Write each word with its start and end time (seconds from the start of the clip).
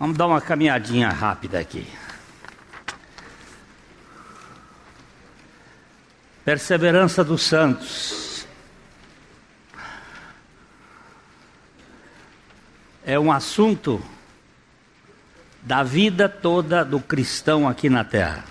Vamos 0.00 0.16
dar 0.16 0.28
uma 0.28 0.40
caminhadinha 0.40 1.10
rápida 1.10 1.60
aqui. 1.60 1.86
Perseverança 6.42 7.22
dos 7.22 7.42
santos. 7.42 8.46
É 13.04 13.20
um 13.20 13.30
assunto 13.30 14.02
da 15.60 15.82
vida 15.82 16.30
toda 16.30 16.82
do 16.82 16.98
cristão 16.98 17.68
aqui 17.68 17.90
na 17.90 18.02
terra. 18.02 18.46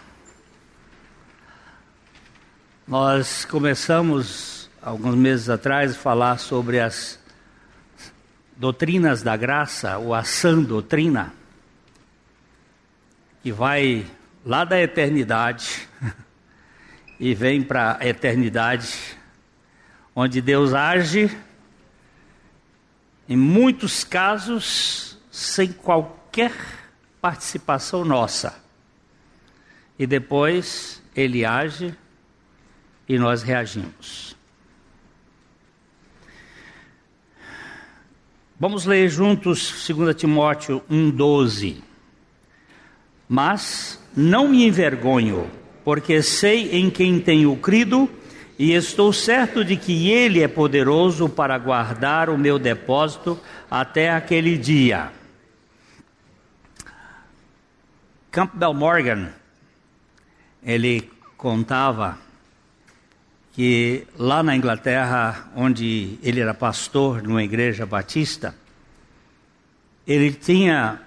Nós 2.88 3.44
começamos 3.44 4.70
alguns 4.80 5.16
meses 5.16 5.50
atrás 5.50 5.94
a 5.94 6.00
falar 6.00 6.38
sobre 6.38 6.80
as 6.80 7.18
doutrinas 8.56 9.24
da 9.24 9.36
graça, 9.36 9.98
ou 9.98 10.14
a 10.14 10.24
sã 10.24 10.62
doutrina, 10.62 11.39
que 13.42 13.52
vai 13.52 14.06
lá 14.46 14.64
da 14.66 14.79
eternidade 14.79 15.88
e 17.20 17.34
vem 17.34 17.62
para 17.62 17.98
a 18.00 18.07
eternidade, 18.07 19.18
onde 20.15 20.42
Deus 20.42 20.74
age, 20.74 21.29
em 23.28 23.38
muitos 23.38 24.04
casos, 24.04 25.18
sem 25.32 25.71
qualquer 25.71 26.54
participação 27.21 28.04
nossa. 28.04 28.62
E 29.98 30.07
depois 30.07 31.01
ele 31.15 31.46
age 31.46 31.93
e 33.08 33.17
nós 33.17 33.44
reagimos. 33.44 34.36
Vamos 38.59 38.86
ler 38.86 39.09
juntos 39.09 39.88
2 39.88 40.16
Timóteo 40.16 40.84
1,12. 40.92 41.89
Mas 43.30 44.00
não 44.17 44.47
me 44.47 44.66
envergonho, 44.66 45.48
porque 45.86 46.23
sei 46.23 46.72
em 46.72 46.90
quem 46.90 47.20
tenho 47.20 47.56
crido 47.58 48.09
e 48.58 48.73
estou 48.73 49.14
certo 49.14 49.64
de 49.64 49.78
que 49.78 50.09
Ele 50.09 50.42
é 50.42 50.48
poderoso 50.48 51.30
para 51.30 51.56
guardar 51.59 52.28
o 52.28 52.38
meu 52.38 52.58
depósito 52.58 53.39
até 53.70 54.09
aquele 54.09 54.58
dia. 54.58 55.12
Campbell 58.31 58.73
Morgan, 58.73 59.30
ele 60.64 61.09
contava 61.36 62.17
que 63.54 64.06
lá 64.17 64.44
na 64.44 64.56
Inglaterra, 64.56 65.50
onde 65.56 66.20
ele 66.22 66.39
era 66.39 66.54
pastor 66.54 67.23
numa 67.23 67.44
igreja 67.44 67.86
batista, 67.86 68.56
ele 70.06 70.32
tinha, 70.32 71.02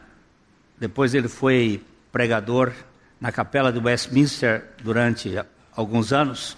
depois 0.78 1.14
ele 1.14 1.28
foi 1.28 1.80
pregador 2.12 2.72
na 3.20 3.32
capela 3.32 3.72
de 3.72 3.78
Westminster 3.78 4.64
durante 4.82 5.34
alguns 5.74 6.12
anos, 6.12 6.56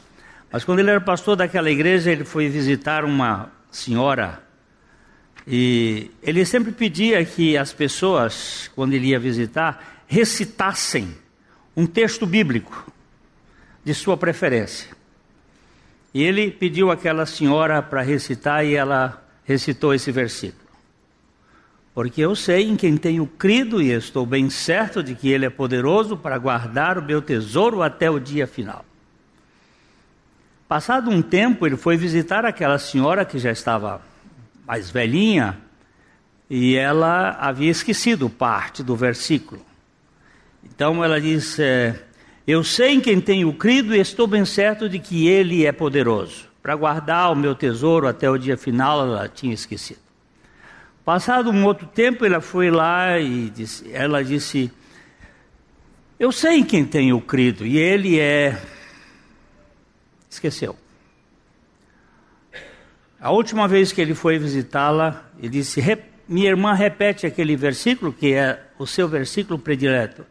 mas 0.50 0.64
quando 0.64 0.80
ele 0.80 0.91
era 0.91 1.00
pastor 1.00 1.36
daquela 1.36 1.70
igreja, 1.70 2.11
ele 2.11 2.24
foi 2.24 2.48
visitar 2.48 3.05
uma 3.05 3.50
senhora 3.70 4.44
e 5.46 6.11
ele 6.22 6.44
sempre 6.44 6.72
pedia 6.72 7.24
que 7.24 7.56
as 7.56 7.72
pessoas, 7.72 8.70
quando 8.74 8.94
ele 8.94 9.08
ia 9.08 9.19
visitar, 9.19 10.02
recitassem 10.06 11.14
um 11.77 11.86
texto 11.86 12.24
bíblico 12.24 12.91
de 13.84 13.92
sua 13.92 14.16
preferência. 14.16 14.91
E 16.14 16.22
ele 16.22 16.50
pediu 16.50 16.91
àquela 16.91 17.27
senhora 17.27 17.83
para 17.83 18.00
recitar 18.00 18.64
e 18.64 18.74
ela 18.74 19.22
recitou 19.44 19.92
esse 19.92 20.11
versículo. 20.11 20.64
Porque 21.95 22.20
eu 22.20 22.34
sei 22.34 22.69
em 22.69 22.77
quem 22.77 22.97
tenho 22.97 23.25
crido 23.25 23.81
e 23.81 23.92
estou 23.92 24.27
bem 24.27 24.50
certo 24.50 25.00
de 25.00 25.14
que 25.14 25.31
Ele 25.31 25.47
é 25.47 25.50
poderoso 25.50 26.17
para 26.17 26.36
guardar 26.36 26.98
o 26.98 27.03
meu 27.03 27.23
tesouro 27.23 27.83
até 27.83 28.11
o 28.11 28.19
dia 28.19 28.48
final. 28.48 28.84
Passado 30.67 31.09
um 31.09 31.23
tempo, 31.23 31.67
ele 31.67 31.77
foi 31.77 31.96
visitar 31.96 32.45
aquela 32.45 32.79
senhora 32.79 33.24
que 33.24 33.39
já 33.39 33.52
estava 33.52 34.02
mais 34.67 34.91
velhinha 34.91 35.57
e 36.51 36.74
ela 36.74 37.36
havia 37.39 37.70
esquecido 37.70 38.29
parte 38.29 38.83
do 38.83 38.97
versículo. 38.97 39.64
Então 40.64 41.05
ela 41.05 41.20
diz: 41.20 41.58
é, 41.61 41.95
Eu 42.45 42.64
sei 42.64 42.95
em 42.95 43.01
quem 43.01 43.20
tenho 43.20 43.52
crido 43.52 43.95
e 43.95 44.01
estou 44.01 44.27
bem 44.27 44.45
certo 44.45 44.89
de 44.89 44.98
que 44.98 45.29
Ele 45.29 45.64
é 45.64 45.70
poderoso. 45.70 46.48
Para 46.61 46.74
guardar 46.74 47.30
o 47.30 47.36
meu 47.36 47.55
tesouro 47.55 48.08
até 48.08 48.29
o 48.29 48.39
dia 48.39 48.57
final, 48.57 49.01
ela 49.02 49.29
tinha 49.29 49.55
esquecido. 49.55 50.04
Passado 51.05 51.51
um 51.51 51.65
outro 51.65 51.87
tempo, 51.87 52.25
ela 52.25 52.41
foi 52.41 52.70
lá 52.70 53.19
e 53.19 53.51
disse, 53.51 53.92
ela 53.92 54.25
disse: 54.25 54.73
Eu 56.19 56.33
sei 56.33 56.61
em 56.61 56.65
quem 56.65 56.85
tenho 56.85 57.20
crido 57.20 57.67
e 57.67 57.77
Ele 57.77 58.19
é. 58.19 58.59
Esqueceu. 60.31 60.77
A 63.25 63.31
última 63.31 63.67
vez 63.67 63.91
que 63.91 64.03
ele 64.03 64.15
foi 64.15 64.39
visitá-la, 64.39 65.25
ele 65.39 65.48
disse: 65.48 65.81
Minha 66.29 66.51
irmã 66.51 66.75
repete 66.75 67.27
aquele 67.27 67.57
versículo, 67.57 68.13
que 68.13 68.35
é 68.35 68.63
o 68.79 68.86
seu 68.86 69.09
versículo 69.09 69.59
predileto. 69.59 70.27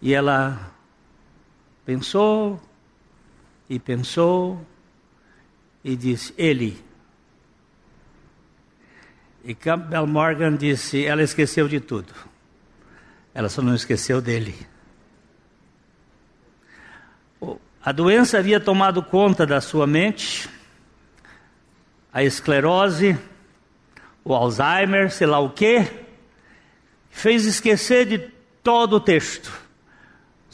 E 0.00 0.14
ela 0.14 0.72
pensou 1.84 2.58
e 3.68 3.78
pensou 3.78 4.64
e 5.84 5.94
disse: 5.94 6.32
Ele. 6.38 6.82
E 9.46 9.54
Campbell 9.54 10.06
Morgan 10.06 10.56
disse: 10.56 11.06
ela 11.06 11.22
esqueceu 11.22 11.68
de 11.68 11.80
tudo. 11.80 12.12
Ela 13.32 13.48
só 13.48 13.62
não 13.62 13.74
esqueceu 13.74 14.20
dele. 14.20 14.54
A 17.82 17.92
doença 17.92 18.38
havia 18.38 18.58
tomado 18.58 19.02
conta 19.02 19.46
da 19.46 19.60
sua 19.60 19.86
mente, 19.86 20.50
a 22.12 22.24
esclerose, 22.24 23.16
o 24.24 24.34
Alzheimer, 24.34 25.10
sei 25.10 25.28
lá 25.28 25.38
o 25.38 25.50
quê, 25.50 25.88
fez 27.08 27.46
esquecer 27.46 28.04
de 28.06 28.18
todo 28.62 28.96
o 28.96 29.00
texto 29.00 29.66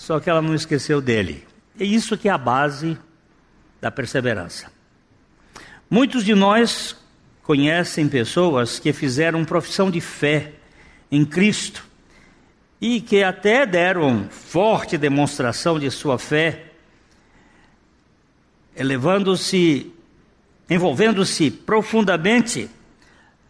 só 0.03 0.19
que 0.19 0.29
ela 0.29 0.43
não 0.43 0.53
esqueceu 0.53 1.01
dele. 1.01 1.47
É 1.79 1.85
isso 1.85 2.19
que 2.19 2.29
é 2.29 2.33
a 2.33 2.37
base 2.37 2.99
da 3.81 3.89
perseverança. 3.89 4.69
Muitos 5.89 6.25
de 6.25 6.35
nós 6.35 6.97
conhecem 7.43 8.09
pessoas 8.09 8.79
que 8.79 8.93
fizeram 8.93 9.45
profissão 9.45 9.91
de 9.91 10.01
fé 10.01 10.53
em 11.11 11.25
Cristo 11.25 11.85
e 12.81 13.01
que 13.01 13.23
até 13.23 13.67
deram 13.67 14.29
forte 14.31 14.99
demonstração 14.99 15.79
de 15.79 15.91
sua 15.91 16.19
fé, 16.19 16.67
elevando-se, 18.75 19.93
envolvendo-se 20.69 21.51
profundamente 21.51 22.69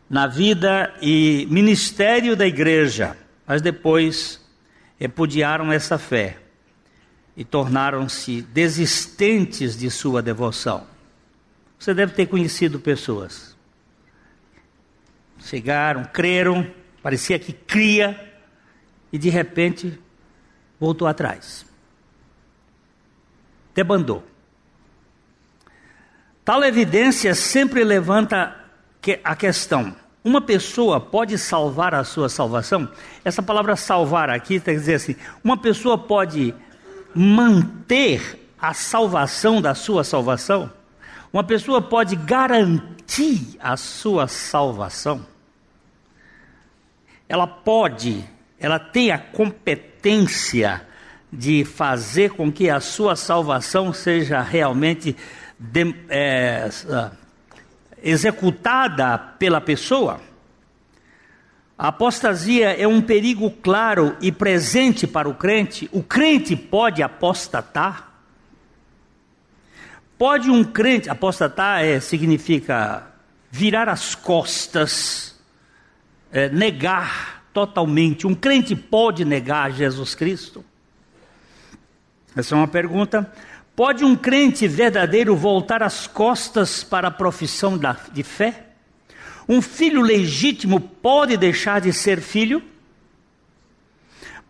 na 0.09 0.27
vida 0.27 0.93
e 1.01 1.47
ministério 1.51 2.37
da 2.37 2.47
igreja, 2.47 3.17
mas 3.47 3.63
depois 3.63 4.41
repudiaram 4.99 5.73
essa 5.73 5.97
fé 5.97 6.37
e 7.37 7.45
tornaram-se 7.45 8.43
desistentes 8.43 9.77
de 9.77 9.91
sua 9.91 10.21
devoção. 10.21 10.87
Você 11.79 11.95
deve 11.95 12.13
ter 12.13 12.27
conhecido 12.27 12.79
pessoas. 12.79 13.52
Chegaram, 15.43 16.05
creram, 16.05 16.67
parecia 17.03 17.39
que 17.39 17.53
cria, 17.53 18.33
e 19.13 19.19
de 19.19 19.29
repente 19.29 20.01
voltou 20.81 21.07
atrás. 21.07 21.67
Debandou. 23.75 24.25
Tal 26.45 26.65
evidência 26.65 27.35
sempre 27.35 27.85
levanta 27.85 28.57
a 29.23 29.37
questão: 29.37 29.95
uma 30.25 30.41
pessoa 30.41 31.01
pode 31.01 31.37
salvar 31.39 31.95
a 31.95 32.05
sua 32.05 32.29
salvação? 32.29 32.89
Essa 33.25 33.43
palavra 33.43 33.77
salvar 33.77 34.31
aqui 34.31 34.61
quer 34.61 34.75
dizer 34.75 34.95
assim: 34.95 35.17
uma 35.43 35.57
pessoa 35.57 35.99
pode 35.99 36.55
manter 37.15 38.41
a 38.59 38.73
salvação 38.73 39.61
da 39.61 39.75
sua 39.75 40.05
salvação? 40.05 40.71
Uma 41.33 41.45
pessoa 41.45 41.81
pode 41.81 42.15
garantir 42.15 43.57
a 43.59 43.77
sua 43.77 44.29
salvação? 44.29 45.32
Ela 47.33 47.47
pode, 47.47 48.23
ela 48.61 48.79
tem 48.79 49.11
a 49.11 49.17
competência 49.17 50.87
de 51.33 51.65
fazer 51.65 52.33
com 52.33 52.53
que 52.53 52.69
a 52.69 52.79
sua 52.79 53.17
salvação 53.17 53.91
seja 53.91 54.43
realmente 54.43 55.17
de, 55.59 55.95
é, 56.11 56.69
executada 58.03 59.17
pela 59.17 59.63
pessoa. 59.63 60.21
A 61.79 61.89
apostasia 61.89 62.79
é 62.79 62.87
um 62.87 63.01
perigo 63.01 63.51
claro 63.51 64.15
e 64.21 64.31
presente 64.31 65.07
para 65.07 65.27
o 65.27 65.35
crente. 65.35 65.89
O 65.91 66.03
crente 66.03 66.55
pode 66.55 67.03
apostatar? 67.03 68.13
Pode 70.19 70.51
um 70.51 70.63
crente, 70.63 71.09
apostatar 71.09 71.83
é, 71.83 71.99
significa 71.99 73.07
virar 73.51 73.89
as 73.89 74.15
costas, 74.15 75.32
é, 76.33 76.49
negar 76.49 77.45
totalmente. 77.53 78.27
Um 78.27 78.35
crente 78.35 78.75
pode 78.75 79.25
negar 79.25 79.71
Jesus 79.71 80.15
Cristo? 80.15 80.65
Essa 82.35 82.55
é 82.55 82.59
uma 82.59 82.67
pergunta. 82.67 83.31
Pode 83.77 84.05
um 84.05 84.17
crente 84.17 84.67
verdadeiro 84.67 85.37
voltar 85.37 85.83
as 85.83 86.07
costas 86.07 86.83
para 86.83 87.09
a 87.09 87.11
profissão 87.11 87.79
de 88.13 88.23
fé? 88.23 88.67
Um 89.49 89.61
filho 89.61 90.01
legítimo 90.01 90.81
pode 90.81 91.37
deixar 91.37 91.81
de 91.81 91.93
ser 91.93 92.21
filho? 92.21 92.63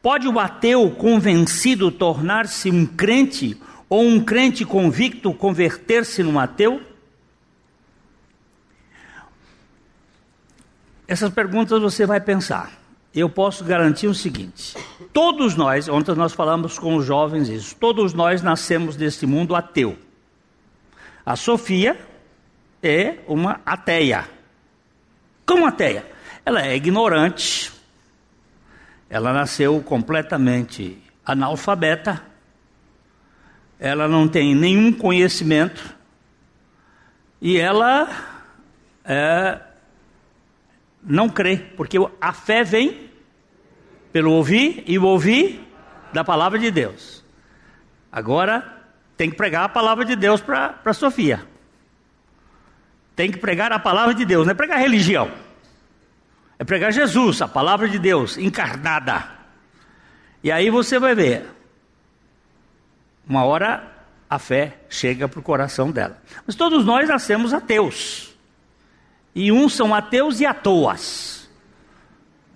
Pode 0.01 0.29
o 0.29 0.39
ateu 0.39 0.91
convencido 0.91 1.91
tornar-se 1.91 2.71
um 2.71 2.85
crente 2.85 3.57
ou 3.89 4.05
um 4.05 4.21
crente 4.21 4.65
convicto 4.65 5.33
converter-se 5.33 6.23
num 6.23 6.39
ateu? 6.39 6.81
Essas 11.13 11.31
perguntas 11.31 11.79
você 11.79 12.07
vai 12.07 12.23
pensar. 12.23 12.73
Eu 13.15 13.29
posso 13.29 13.63
garantir 13.65 14.07
o 14.07 14.15
seguinte: 14.15 14.75
todos 15.13 15.55
nós, 15.55 15.87
ontem 15.87 16.15
nós 16.15 16.33
falamos 16.33 16.79
com 16.79 16.97
os 16.97 17.05
jovens 17.05 17.51
isso, 17.51 17.77
todos 17.77 18.15
nós 18.15 18.41
nascemos 18.41 18.97
deste 18.97 19.27
mundo 19.27 19.55
ateu. 19.55 19.95
A 21.27 21.37
Sofia 21.37 22.01
é 22.83 23.19
uma 23.29 23.61
ateia. 23.67 24.27
Como 25.45 25.67
ateia? 25.67 26.11
Ela 26.47 26.67
é 26.67 26.75
ignorante, 26.75 27.71
ela 29.11 29.35
nasceu 29.35 29.83
completamente 29.83 30.97
analfabeta, 31.27 32.23
ela 33.79 34.09
não 34.09 34.27
tem 34.27 34.55
nenhum 34.55 34.91
conhecimento 34.91 35.95
e 37.39 37.59
ela 37.59 38.09
é, 39.05 39.61
não 41.03 41.29
crê, 41.29 41.57
porque 41.77 41.99
a 42.21 42.33
fé 42.33 42.63
vem 42.63 43.11
pelo 44.13 44.33
ouvir 44.33 44.85
e 44.87 44.99
o 44.99 45.05
ouvir 45.05 45.67
da 46.13 46.23
palavra 46.23 46.59
de 46.59 46.71
Deus. 46.71 47.25
Agora 48.11 48.81
tem 49.17 49.31
que 49.31 49.37
pregar 49.37 49.65
a 49.65 49.69
palavra 49.69 50.05
de 50.05 50.15
Deus 50.15 50.41
para 50.41 50.93
Sofia. 50.93 51.47
Tem 53.17 53.31
que 53.31 53.39
pregar 53.39 53.73
a 53.73 53.79
palavra 53.79 54.15
de 54.15 54.25
Deus, 54.25 54.47
não 54.47 54.53
é 54.53 54.55
pregar 54.55 54.79
religião. 54.79 55.31
É 56.59 56.65
pregar 56.65 56.93
Jesus, 56.93 57.43
a 57.43 57.49
palavra 57.49 57.89
de 57.89 57.99
Deus 57.99 58.37
encarnada. 58.37 59.29
E 60.45 60.51
aí 60.51 60.71
você 60.71 60.99
vai 60.99 61.15
ver 61.15 61.49
uma 63.27 63.45
hora 63.45 63.89
a 64.29 64.39
fé 64.39 64.79
chega 64.89 65.29
para 65.29 65.41
o 65.41 65.43
coração 65.43 65.91
dela. 65.91 66.21
Mas 66.47 66.55
todos 66.55 66.85
nós 66.85 67.09
nascemos 67.09 67.53
ateus. 67.53 68.32
E 69.35 69.51
uns 69.51 69.75
são 69.75 69.95
ateus 69.95 70.41
e 70.41 70.47
atoas. 70.47 71.49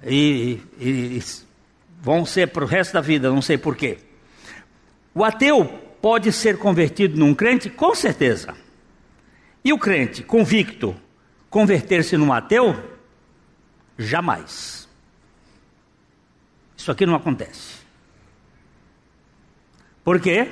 E, 0.03 0.61
e, 0.79 0.89
e 1.19 1.23
vão 2.01 2.25
ser 2.25 2.49
para 2.49 2.65
o 2.65 2.67
resto 2.67 2.93
da 2.93 3.01
vida, 3.01 3.31
não 3.31 3.43
sei 3.43 3.57
porquê. 3.57 3.99
O 5.15 5.25
ateu 5.25 5.65
pode 6.01 6.31
ser 6.33 6.59
convertido 6.59 7.19
num 7.19 7.35
crente? 7.35 7.71
Com 7.71 7.95
certeza. 7.95 8.55
E 9.65 9.73
o 9.73 9.79
crente 9.79 10.23
convicto 10.23 10.95
converter-se 11.51 12.17
num 12.17 12.33
ateu? 12.33 12.77
Jamais. 13.99 14.87
Isso 16.77 16.93
aqui 16.93 17.07
não 17.07 17.15
acontece. 17.15 17.79
Por 20.05 20.21
quê? 20.21 20.49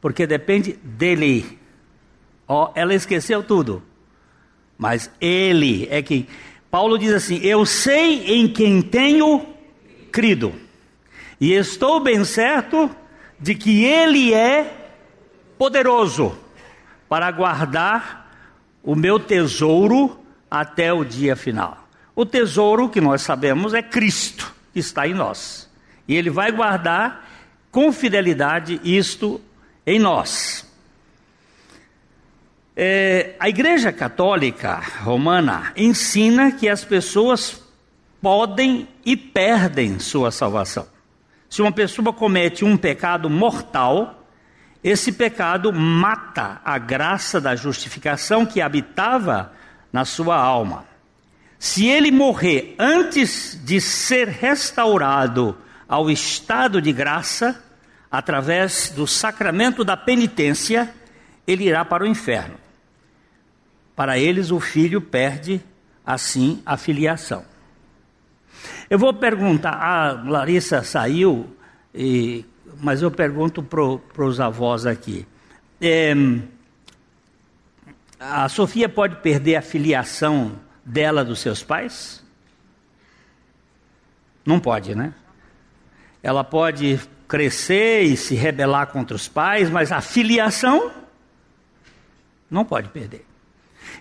Porque 0.00 0.26
depende 0.26 0.74
dele. 0.82 1.58
Oh, 2.46 2.68
ela 2.74 2.92
esqueceu 2.92 3.42
tudo. 3.42 3.82
Mas 4.76 5.10
ele 5.20 5.86
é 5.90 6.02
quem. 6.02 6.26
Paulo 6.70 6.98
diz 6.98 7.12
assim: 7.12 7.38
Eu 7.42 7.64
sei 7.64 8.34
em 8.34 8.48
quem 8.48 8.82
tenho 8.82 9.46
crido, 10.10 10.52
e 11.40 11.52
estou 11.52 12.00
bem 12.00 12.24
certo 12.24 12.90
de 13.38 13.54
que 13.54 13.84
ele 13.84 14.32
é 14.32 14.92
poderoso 15.58 16.36
para 17.08 17.30
guardar 17.30 18.32
o 18.82 18.94
meu 18.94 19.18
tesouro 19.18 20.18
até 20.50 20.92
o 20.92 21.04
dia 21.04 21.34
final. 21.34 21.88
O 22.14 22.24
tesouro 22.24 22.88
que 22.88 23.00
nós 23.00 23.22
sabemos 23.22 23.74
é 23.74 23.82
Cristo, 23.82 24.54
que 24.72 24.78
está 24.78 25.06
em 25.06 25.14
nós. 25.14 25.68
E 26.06 26.14
ele 26.14 26.30
vai 26.30 26.52
guardar 26.52 27.28
com 27.70 27.90
fidelidade 27.92 28.80
isto 28.84 29.40
em 29.86 29.98
nós. 29.98 30.63
É, 32.76 33.36
a 33.38 33.48
Igreja 33.48 33.92
Católica 33.92 34.82
Romana 35.02 35.72
ensina 35.76 36.50
que 36.50 36.68
as 36.68 36.84
pessoas 36.84 37.62
podem 38.20 38.88
e 39.06 39.16
perdem 39.16 40.00
sua 40.00 40.32
salvação. 40.32 40.86
Se 41.48 41.62
uma 41.62 41.70
pessoa 41.70 42.12
comete 42.12 42.64
um 42.64 42.76
pecado 42.76 43.30
mortal, 43.30 44.26
esse 44.82 45.12
pecado 45.12 45.72
mata 45.72 46.60
a 46.64 46.76
graça 46.76 47.40
da 47.40 47.54
justificação 47.54 48.44
que 48.44 48.60
habitava 48.60 49.52
na 49.92 50.04
sua 50.04 50.36
alma. 50.36 50.84
Se 51.60 51.86
ele 51.86 52.10
morrer 52.10 52.74
antes 52.76 53.56
de 53.64 53.80
ser 53.80 54.26
restaurado 54.26 55.56
ao 55.88 56.10
estado 56.10 56.82
de 56.82 56.92
graça, 56.92 57.62
através 58.10 58.90
do 58.90 59.06
sacramento 59.06 59.84
da 59.84 59.96
penitência, 59.96 60.92
ele 61.46 61.64
irá 61.64 61.84
para 61.84 62.02
o 62.02 62.06
inferno. 62.06 62.63
Para 63.94 64.18
eles, 64.18 64.50
o 64.50 64.58
filho 64.58 65.00
perde, 65.00 65.60
assim, 66.04 66.62
a 66.66 66.76
filiação. 66.76 67.44
Eu 68.88 68.98
vou 68.98 69.14
perguntar, 69.14 69.72
a 69.72 70.12
Larissa 70.12 70.82
saiu, 70.82 71.56
e, 71.94 72.44
mas 72.80 73.02
eu 73.02 73.10
pergunto 73.10 73.62
para 73.62 74.24
os 74.24 74.40
avós 74.40 74.86
aqui. 74.86 75.26
É, 75.80 76.14
a 78.18 78.48
Sofia 78.48 78.88
pode 78.88 79.16
perder 79.16 79.56
a 79.56 79.62
filiação 79.62 80.58
dela 80.84 81.24
dos 81.24 81.40
seus 81.40 81.62
pais? 81.62 82.22
Não 84.44 84.60
pode, 84.60 84.94
né? 84.94 85.14
Ela 86.22 86.44
pode 86.44 87.00
crescer 87.26 88.02
e 88.02 88.16
se 88.16 88.34
rebelar 88.34 88.88
contra 88.88 89.16
os 89.16 89.28
pais, 89.28 89.70
mas 89.70 89.90
a 89.90 90.00
filiação 90.00 90.92
não 92.50 92.64
pode 92.64 92.88
perder. 92.88 93.24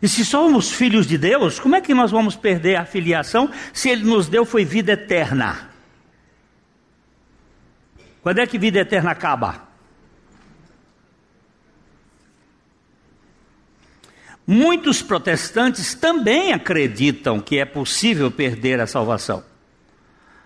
E 0.02 0.08
se 0.08 0.26
somos 0.26 0.72
filhos 0.72 1.08
de 1.08 1.18
Deus, 1.18 1.60
como 1.60 1.76
é 1.76 1.82
que 1.82 1.94
nós 1.94 2.12
vamos 2.12 2.36
perder 2.36 2.76
a 2.76 2.86
filiação 2.86 3.50
se 3.72 3.90
Ele 3.90 4.04
nos 4.04 4.28
deu 4.28 4.46
foi 4.46 4.66
vida 4.66 4.94
eterna? 4.94 5.70
Quando 8.22 8.40
é 8.40 8.48
que 8.48 8.58
vida 8.58 8.80
eterna 8.80 9.12
acaba? 9.12 9.68
Muitos 14.46 15.02
protestantes 15.02 15.94
também 15.94 16.52
acreditam 16.52 17.40
que 17.40 17.58
é 17.58 17.66
possível 17.66 18.30
perder 18.30 18.80
a 18.82 18.88
salvação. 18.88 19.44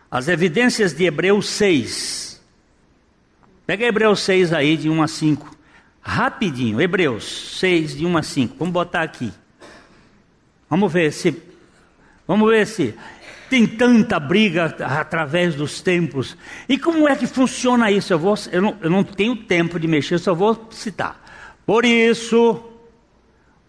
As 0.09 0.27
evidências 0.27 0.93
de 0.93 1.05
Hebreus 1.05 1.49
6. 1.49 2.41
Pega 3.65 3.85
Hebreus 3.85 4.21
6 4.21 4.53
aí, 4.53 4.77
de 4.77 4.89
1 4.89 5.01
a 5.01 5.07
5. 5.07 5.56
Rapidinho, 6.07 6.79
Hebreus 6.79 7.59
6, 7.59 7.97
de 7.97 8.05
1 8.05 8.17
a 8.17 8.23
5. 8.23 8.55
Vamos 8.57 8.73
botar 8.73 9.01
aqui. 9.01 9.29
Vamos 10.69 10.91
ver 10.91 11.11
se. 11.11 11.35
Vamos 12.25 12.49
ver 12.49 12.65
se 12.65 12.95
tem 13.49 13.67
tanta 13.67 14.17
briga 14.17 14.73
através 14.79 15.53
dos 15.53 15.81
tempos. 15.81 16.37
E 16.67 16.79
como 16.79 17.09
é 17.09 17.15
que 17.17 17.27
funciona 17.27 17.91
isso? 17.91 18.13
Eu, 18.13 18.19
vou, 18.19 18.35
eu, 18.53 18.61
não, 18.61 18.77
eu 18.81 18.89
não 18.89 19.03
tenho 19.03 19.35
tempo 19.35 19.77
de 19.77 19.85
mexer, 19.85 20.17
só 20.17 20.33
vou 20.33 20.69
citar. 20.71 21.21
Por 21.65 21.83
isso, 21.83 22.63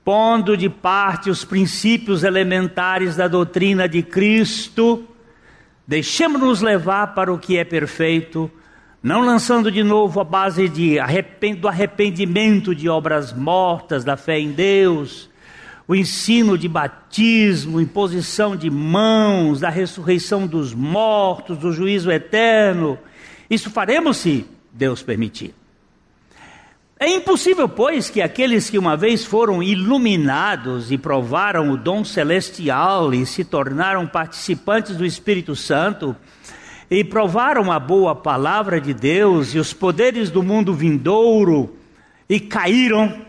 pondo 0.04 0.56
de 0.56 0.68
parte 0.68 1.30
os 1.30 1.44
princípios 1.44 2.22
elementares 2.22 3.16
da 3.16 3.26
doutrina 3.26 3.88
de 3.88 4.00
Cristo, 4.00 5.04
deixemos-nos 5.84 6.60
levar 6.60 7.14
para 7.14 7.32
o 7.32 7.38
que 7.38 7.58
é 7.58 7.64
perfeito, 7.64 8.48
não 9.02 9.20
lançando 9.20 9.70
de 9.70 9.82
novo 9.82 10.20
a 10.20 10.24
base 10.24 10.68
de, 10.68 10.96
do 11.60 11.68
arrependimento 11.68 12.74
de 12.74 12.88
obras 12.88 13.32
mortas, 13.32 14.04
da 14.04 14.16
fé 14.16 14.38
em 14.40 14.50
Deus, 14.50 15.30
o 15.86 15.94
ensino 15.94 16.58
de 16.58 16.68
batismo, 16.68 17.80
imposição 17.80 18.56
de 18.56 18.68
mãos, 18.68 19.60
da 19.60 19.70
ressurreição 19.70 20.46
dos 20.46 20.74
mortos, 20.74 21.56
do 21.58 21.72
juízo 21.72 22.10
eterno. 22.10 22.98
Isso 23.48 23.70
faremos 23.70 24.18
se 24.18 24.44
Deus 24.72 25.02
permitir. 25.02 25.54
É 27.00 27.08
impossível, 27.08 27.68
pois, 27.68 28.10
que 28.10 28.20
aqueles 28.20 28.68
que 28.68 28.76
uma 28.76 28.96
vez 28.96 29.24
foram 29.24 29.62
iluminados 29.62 30.90
e 30.90 30.98
provaram 30.98 31.70
o 31.70 31.76
dom 31.76 32.04
celestial 32.04 33.14
e 33.14 33.24
se 33.24 33.44
tornaram 33.44 34.04
participantes 34.04 34.96
do 34.96 35.06
Espírito 35.06 35.54
Santo, 35.54 36.16
e 36.90 37.04
provaram 37.04 37.70
a 37.70 37.78
boa 37.78 38.14
palavra 38.14 38.80
de 38.80 38.94
Deus 38.94 39.54
e 39.54 39.58
os 39.58 39.72
poderes 39.72 40.30
do 40.30 40.42
mundo 40.42 40.72
vindouro 40.72 41.76
e 42.28 42.40
caíram, 42.40 43.20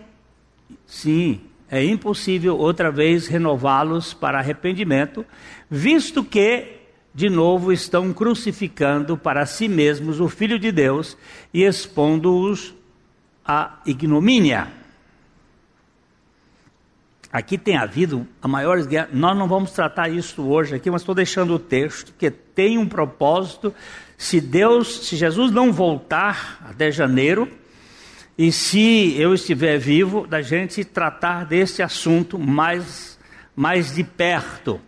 sim, 0.86 1.42
é 1.70 1.84
impossível 1.84 2.58
outra 2.58 2.92
vez 2.92 3.28
renová-los 3.28 4.14
para 4.14 4.40
arrependimento, 4.40 5.26
visto 5.70 6.24
que 6.24 6.80
de 7.14 7.30
novo 7.30 7.72
estão 7.72 8.14
crucificando 8.14 9.18
para 9.18 9.46
si 9.46 9.68
mesmos 9.68 10.20
o 10.20 10.30
Filho 10.30 10.58
de 10.58 10.72
Deus 10.72 11.18
e 11.54 11.64
expondo-os 11.64 12.74
à 13.46 13.80
ignomínia. 13.86 14.79
Aqui 17.32 17.60
tem 17.60 17.78
havido 17.78 18.28
a 18.42 18.48
maiores 18.48 18.88
guerras. 18.88 19.10
Nós 19.14 19.38
não 19.38 19.48
vamos 19.48 19.72
tratar 19.72 20.10
isso 20.10 20.42
hoje 20.42 20.76
aqui, 20.76 20.90
mas 20.90 21.02
estou 21.02 21.14
deixando 21.14 21.54
o 21.54 21.60
texto 21.60 22.12
que 22.18 22.32
tem 22.32 22.78
um 22.78 22.88
propósito. 22.88 23.74
Se 24.18 24.42
Deus, 24.42 25.08
se 25.08 25.16
Jesus 25.16 25.52
não 25.52 25.72
voltar 25.72 26.66
até 26.68 26.92
janeiro, 26.92 27.48
e 28.36 28.52
se 28.52 29.16
eu 29.20 29.34
estiver 29.34 29.78
vivo, 29.78 30.26
da 30.26 30.42
gente 30.42 30.84
tratar 30.84 31.46
desse 31.46 31.84
assunto 31.84 32.40
mais, 32.40 33.20
mais 33.56 33.94
de 33.94 34.04
perto. 34.04 34.80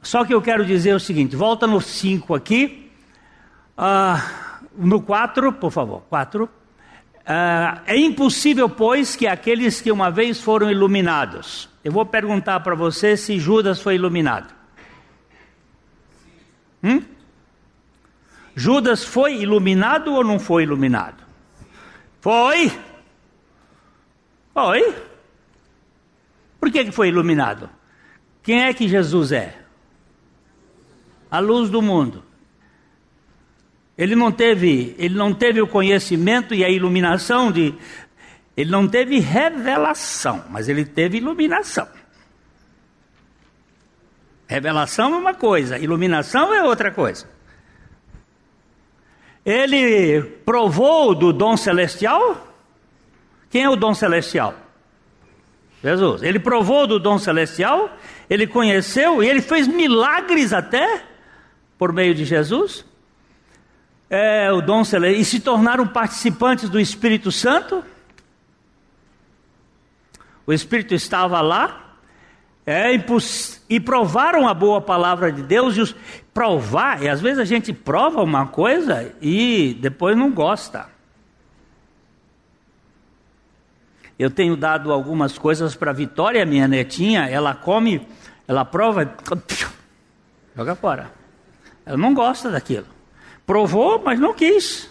Só 0.00 0.24
que 0.24 0.32
eu 0.32 0.40
quero 0.40 0.64
dizer 0.64 0.94
o 0.94 1.00
seguinte: 1.00 1.36
volta 1.36 1.66
no 1.66 1.80
5 1.80 2.34
aqui, 2.34 2.90
uh, 3.76 4.22
no 4.78 5.02
4, 5.02 5.52
por 5.54 5.70
favor, 5.70 6.02
4. 6.08 6.48
Ah, 7.32 7.82
é 7.86 7.96
impossível, 7.96 8.68
pois, 8.68 9.14
que 9.14 9.24
aqueles 9.24 9.80
que 9.80 9.92
uma 9.92 10.10
vez 10.10 10.40
foram 10.40 10.68
iluminados. 10.68 11.68
Eu 11.84 11.92
vou 11.92 12.04
perguntar 12.04 12.58
para 12.58 12.74
você 12.74 13.16
se 13.16 13.38
Judas 13.38 13.80
foi 13.80 13.94
iluminado. 13.94 14.52
Hum? 16.82 17.00
Judas 18.56 19.04
foi 19.04 19.42
iluminado 19.42 20.12
ou 20.12 20.24
não 20.24 20.40
foi 20.40 20.64
iluminado? 20.64 21.22
Foi? 22.20 22.72
Foi? 24.52 24.92
Por 26.58 26.72
que 26.72 26.90
foi 26.90 27.10
iluminado? 27.10 27.70
Quem 28.42 28.64
é 28.64 28.74
que 28.74 28.88
Jesus 28.88 29.30
é? 29.30 29.56
A 31.30 31.38
luz 31.38 31.70
do 31.70 31.80
mundo. 31.80 32.24
Ele 34.00 34.16
não 34.16 34.32
teve, 34.32 34.94
ele 34.98 35.14
não 35.14 35.34
teve 35.34 35.60
o 35.60 35.66
conhecimento 35.66 36.54
e 36.54 36.64
a 36.64 36.70
iluminação 36.70 37.52
de 37.52 37.74
ele 38.56 38.70
não 38.70 38.88
teve 38.88 39.18
revelação, 39.18 40.42
mas 40.48 40.70
ele 40.70 40.86
teve 40.86 41.18
iluminação. 41.18 41.86
Revelação 44.48 45.14
é 45.14 45.18
uma 45.18 45.34
coisa, 45.34 45.78
iluminação 45.78 46.54
é 46.54 46.64
outra 46.64 46.90
coisa. 46.90 47.28
Ele 49.44 50.22
provou 50.46 51.14
do 51.14 51.30
dom 51.30 51.54
celestial? 51.54 52.54
Quem 53.50 53.64
é 53.64 53.68
o 53.68 53.76
dom 53.76 53.92
celestial? 53.92 54.54
Jesus. 55.84 56.22
Ele 56.22 56.38
provou 56.38 56.86
do 56.86 56.98
dom 56.98 57.18
celestial, 57.18 57.94
ele 58.30 58.46
conheceu 58.46 59.22
e 59.22 59.28
ele 59.28 59.42
fez 59.42 59.68
milagres 59.68 60.54
até 60.54 61.02
por 61.76 61.92
meio 61.92 62.14
de 62.14 62.24
Jesus. 62.24 62.88
É, 64.10 64.50
o 64.52 64.60
dom 64.60 64.82
e 65.16 65.24
se 65.24 65.38
tornaram 65.38 65.86
participantes 65.86 66.68
do 66.68 66.80
Espírito 66.80 67.30
Santo. 67.30 67.84
O 70.44 70.52
Espírito 70.52 70.92
estava 70.94 71.40
lá, 71.40 71.94
é, 72.66 72.88
e 73.68 73.80
provaram 73.80 74.48
a 74.48 74.52
boa 74.52 74.80
palavra 74.80 75.30
de 75.30 75.42
Deus, 75.42 75.76
e 75.76 75.80
os, 75.80 75.94
provar, 76.34 77.02
e 77.02 77.08
às 77.08 77.20
vezes 77.20 77.38
a 77.38 77.44
gente 77.44 77.72
prova 77.72 78.20
uma 78.22 78.48
coisa 78.48 79.14
e 79.22 79.78
depois 79.80 80.16
não 80.16 80.30
gosta. 80.32 80.88
Eu 84.18 84.30
tenho 84.30 84.56
dado 84.56 84.92
algumas 84.92 85.38
coisas 85.38 85.74
para 85.74 85.92
Vitória, 85.92 86.44
minha 86.44 86.68
netinha, 86.68 87.28
ela 87.28 87.54
come, 87.54 88.06
ela 88.46 88.64
prova 88.64 89.14
joga 90.54 90.74
fora. 90.74 91.10
Ela 91.86 91.96
não 91.96 92.12
gosta 92.12 92.50
daquilo. 92.50 92.86
Provou, 93.50 94.00
mas 94.04 94.20
não 94.20 94.32
quis. 94.32 94.88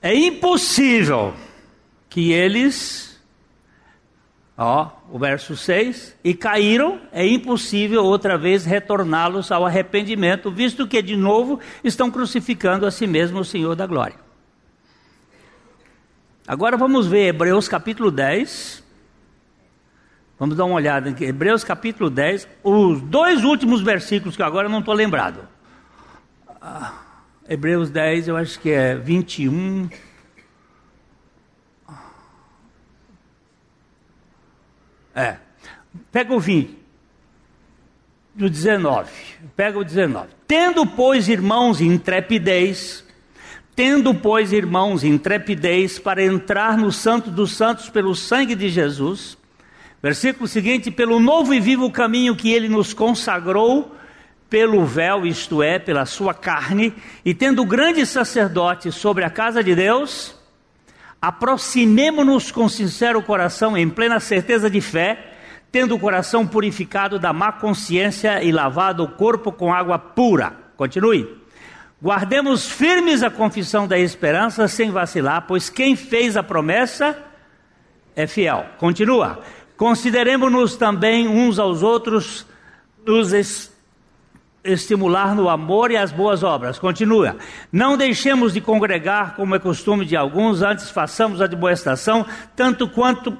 É 0.00 0.14
impossível 0.14 1.34
que 2.08 2.30
eles 2.30 3.20
Ó, 4.56 4.90
o 5.10 5.18
verso 5.18 5.56
6: 5.56 6.16
E 6.22 6.34
caíram, 6.34 7.00
é 7.10 7.26
impossível 7.26 8.04
outra 8.04 8.38
vez 8.38 8.64
retorná-los 8.64 9.50
ao 9.50 9.66
arrependimento, 9.66 10.52
visto 10.52 10.86
que 10.86 11.02
de 11.02 11.16
novo 11.16 11.58
estão 11.82 12.12
crucificando 12.12 12.86
a 12.86 12.92
si 12.92 13.08
mesmo 13.08 13.40
o 13.40 13.44
Senhor 13.44 13.74
da 13.74 13.84
glória. 13.84 14.20
Agora 16.46 16.76
vamos 16.76 17.08
ver 17.08 17.26
Hebreus 17.26 17.66
capítulo 17.66 18.12
10. 18.12 18.84
Vamos 20.38 20.56
dar 20.56 20.64
uma 20.64 20.76
olhada 20.76 21.10
aqui. 21.10 21.24
Hebreus 21.24 21.64
capítulo 21.64 22.08
10, 22.08 22.46
os 22.62 23.00
dois 23.00 23.42
últimos 23.42 23.80
versículos 23.80 24.36
que 24.36 24.44
agora 24.44 24.68
não 24.68 24.78
estou 24.78 24.94
lembrado. 24.94 25.57
Ah, 26.70 26.92
Hebreus 27.48 27.88
10, 27.88 28.28
eu 28.28 28.36
acho 28.36 28.60
que 28.60 28.68
é 28.68 28.94
21. 28.94 29.88
É. 35.14 35.36
Pega 36.12 36.34
o 36.34 36.38
20. 36.38 36.76
Do 38.34 38.50
19. 38.50 39.10
Pega 39.56 39.78
o 39.78 39.84
19. 39.84 40.28
Tendo, 40.46 40.86
pois, 40.86 41.30
irmãos, 41.30 41.80
intrepidez, 41.80 43.02
tendo, 43.74 44.14
pois, 44.14 44.52
irmãos, 44.52 45.02
intrepidez 45.02 45.98
para 45.98 46.22
entrar 46.22 46.76
no 46.76 46.92
Santo 46.92 47.30
dos 47.30 47.52
Santos 47.52 47.88
pelo 47.88 48.14
sangue 48.14 48.54
de 48.54 48.68
Jesus. 48.68 49.38
Versículo 50.02 50.46
seguinte: 50.46 50.90
pelo 50.90 51.18
novo 51.18 51.54
e 51.54 51.60
vivo 51.60 51.90
caminho 51.90 52.36
que 52.36 52.52
ele 52.52 52.68
nos 52.68 52.92
consagrou 52.92 53.96
pelo 54.48 54.84
véu, 54.84 55.26
isto 55.26 55.62
é, 55.62 55.78
pela 55.78 56.06
sua 56.06 56.32
carne, 56.32 56.94
e 57.24 57.34
tendo 57.34 57.64
grande 57.64 58.04
sacerdote 58.06 58.90
sobre 58.90 59.24
a 59.24 59.30
casa 59.30 59.62
de 59.62 59.74
Deus, 59.74 60.34
aproximemo-nos 61.20 62.50
com 62.50 62.68
sincero 62.68 63.22
coração, 63.22 63.76
em 63.76 63.88
plena 63.88 64.20
certeza 64.20 64.70
de 64.70 64.80
fé, 64.80 65.34
tendo 65.70 65.94
o 65.94 65.98
coração 65.98 66.46
purificado 66.46 67.18
da 67.18 67.32
má 67.32 67.52
consciência 67.52 68.42
e 68.42 68.50
lavado 68.50 69.04
o 69.04 69.08
corpo 69.08 69.52
com 69.52 69.72
água 69.72 69.98
pura. 69.98 70.56
Continue. 70.76 71.36
Guardemos 72.00 72.70
firmes 72.70 73.22
a 73.22 73.30
confissão 73.30 73.86
da 73.86 73.98
esperança 73.98 74.68
sem 74.68 74.90
vacilar, 74.90 75.44
pois 75.46 75.68
quem 75.68 75.96
fez 75.96 76.36
a 76.36 76.42
promessa 76.42 77.18
é 78.14 78.26
fiel. 78.26 78.64
Continua. 78.78 79.42
Consideremos-nos 79.76 80.76
também 80.76 81.28
uns 81.28 81.58
aos 81.58 81.82
outros, 81.82 82.46
nos 83.04 83.32
estimular 84.64 85.34
no 85.34 85.48
amor 85.48 85.90
e 85.90 85.96
as 85.96 86.12
boas 86.12 86.42
obras. 86.42 86.78
Continua. 86.78 87.36
Não 87.72 87.96
deixemos 87.96 88.52
de 88.52 88.60
congregar 88.60 89.34
como 89.34 89.54
é 89.54 89.58
costume 89.58 90.04
de 90.04 90.16
alguns, 90.16 90.62
antes 90.62 90.90
façamos 90.90 91.40
a 91.40 91.46
demonstração, 91.46 92.26
tanto 92.54 92.88
quanto 92.88 93.36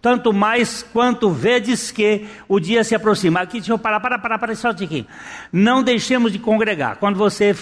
tanto 0.00 0.32
mais 0.32 0.82
quanto 0.82 1.28
vedes 1.28 1.90
que 1.90 2.26
o 2.48 2.60
dia 2.60 2.84
se 2.84 2.94
aproxima. 2.94 3.40
Aqui, 3.40 3.58
deixa 3.58 3.72
eu 3.72 3.78
parar, 3.78 3.98
parar, 3.98 4.18
parar, 4.20 4.38
parar, 4.38 4.54
só 4.54 4.70
um 4.70 4.74
tiquinho. 4.74 5.06
Não 5.52 5.82
deixemos 5.82 6.32
de 6.32 6.38
congregar. 6.38 6.96
Quando 6.98 7.16
você, 7.16 7.54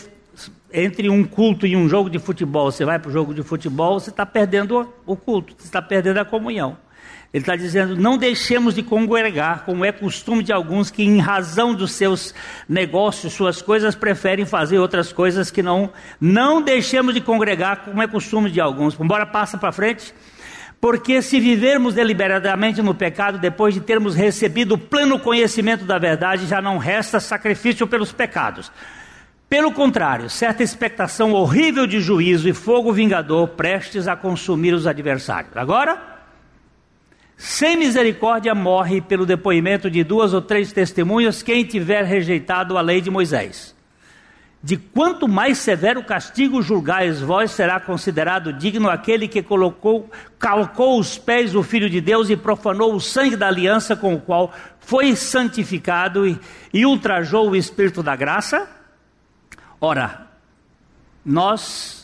entre 0.71 1.09
um 1.09 1.25
culto 1.25 1.67
e 1.67 1.75
um 1.75 1.89
jogo 1.89 2.11
de 2.11 2.19
futebol, 2.19 2.71
você 2.71 2.85
vai 2.85 2.99
para 2.99 3.09
o 3.09 3.13
jogo 3.13 3.33
de 3.33 3.43
futebol, 3.43 3.99
você 3.99 4.11
está 4.11 4.27
perdendo 4.27 4.93
o 5.07 5.17
culto, 5.17 5.55
você 5.57 5.67
está 5.67 5.81
perdendo 5.81 6.19
a 6.19 6.27
comunhão. 6.27 6.77
Ele 7.37 7.43
está 7.43 7.55
dizendo: 7.55 7.95
não 7.95 8.17
deixemos 8.17 8.75
de 8.75 8.83
congregar, 8.83 9.67
como 9.67 9.85
é 9.85 9.93
costume 9.93 10.43
de 10.43 10.55
alguns 10.55 10.91
que, 10.91 11.03
em 11.03 11.19
razão 11.19 11.75
dos 11.75 11.93
seus 11.93 12.35
negócios, 12.67 13.35
suas 13.35 13.61
coisas, 13.61 13.95
preferem 13.95 14.47
fazer 14.47 14.79
outras 14.79 15.13
coisas 15.13 15.51
que 15.51 15.63
não. 15.63 15.93
Não 16.19 16.63
deixemos 16.63 17.13
de 17.13 17.21
congregar, 17.21 17.85
como 17.85 18.01
é 18.03 18.09
costume 18.09 18.51
de 18.51 18.59
alguns. 18.59 18.99
Embora 18.99 19.27
passa 19.27 19.59
para 19.59 19.71
frente. 19.71 20.15
Porque 20.81 21.21
se 21.21 21.39
vivermos 21.39 21.93
deliberadamente 21.93 22.81
no 22.81 22.95
pecado, 22.95 23.37
depois 23.37 23.75
de 23.75 23.81
termos 23.81 24.15
recebido 24.15 24.77
o 24.77 24.79
pleno 24.79 25.19
conhecimento 25.19 25.85
da 25.85 25.99
verdade, 25.99 26.47
já 26.47 26.63
não 26.63 26.79
resta 26.79 27.21
sacrifício 27.21 27.87
pelos 27.87 28.13
pecados. 28.13 28.73
Pelo 29.47 29.73
contrário, 29.73 30.31
certa 30.31 30.63
expectação 30.63 31.33
horrível 31.33 31.87
de 31.87 32.01
juízo 32.01 32.49
e 32.49 32.55
fogo 32.55 32.95
vingador 32.95 33.49
prestes 33.49 34.09
a 34.09 34.17
consumir 34.17 34.73
os 34.73 34.87
adversários. 34.87 35.55
Agora 35.55 36.16
sem 37.37 37.77
misericórdia 37.77 38.55
morre 38.55 39.01
pelo 39.01 39.27
depoimento 39.27 39.91
de 39.91 40.03
duas 40.03 40.33
ou 40.33 40.41
três 40.41 40.73
testemunhas 40.73 41.43
quem 41.43 41.65
tiver 41.65 42.05
rejeitado 42.05 42.79
a 42.79 42.81
lei 42.81 43.01
de 43.01 43.11
Moisés. 43.11 43.77
De 44.63 44.77
quanto 44.77 45.29
mais 45.29 45.59
severo 45.59 46.03
castigo 46.03 46.61
julgais 46.61 47.21
vós, 47.21 47.53
será 47.53 47.79
considerado 47.79 48.53
digno 48.53 48.89
aquele 48.89 49.29
que 49.29 49.43
colocou, 49.43 50.11
calcou 50.41 50.99
os 50.99 51.17
pés 51.17 51.53
do 51.53 51.63
Filho 51.63 51.89
de 51.89 52.01
Deus 52.01 52.31
e 52.31 52.37
profanou 52.37 52.95
o 52.95 53.01
sangue 53.01 53.37
da 53.37 53.47
aliança 53.47 53.95
com 53.95 54.15
o 54.15 54.21
qual 54.21 54.53
foi 54.81 55.15
santificado 55.15 56.27
e, 56.27 56.37
e 56.73 56.85
ultrajou 56.85 57.51
o 57.51 57.55
Espírito 57.55 58.03
da 58.03 58.17
graça? 58.17 58.69
Ora, 59.81 60.27
nós 61.25 61.96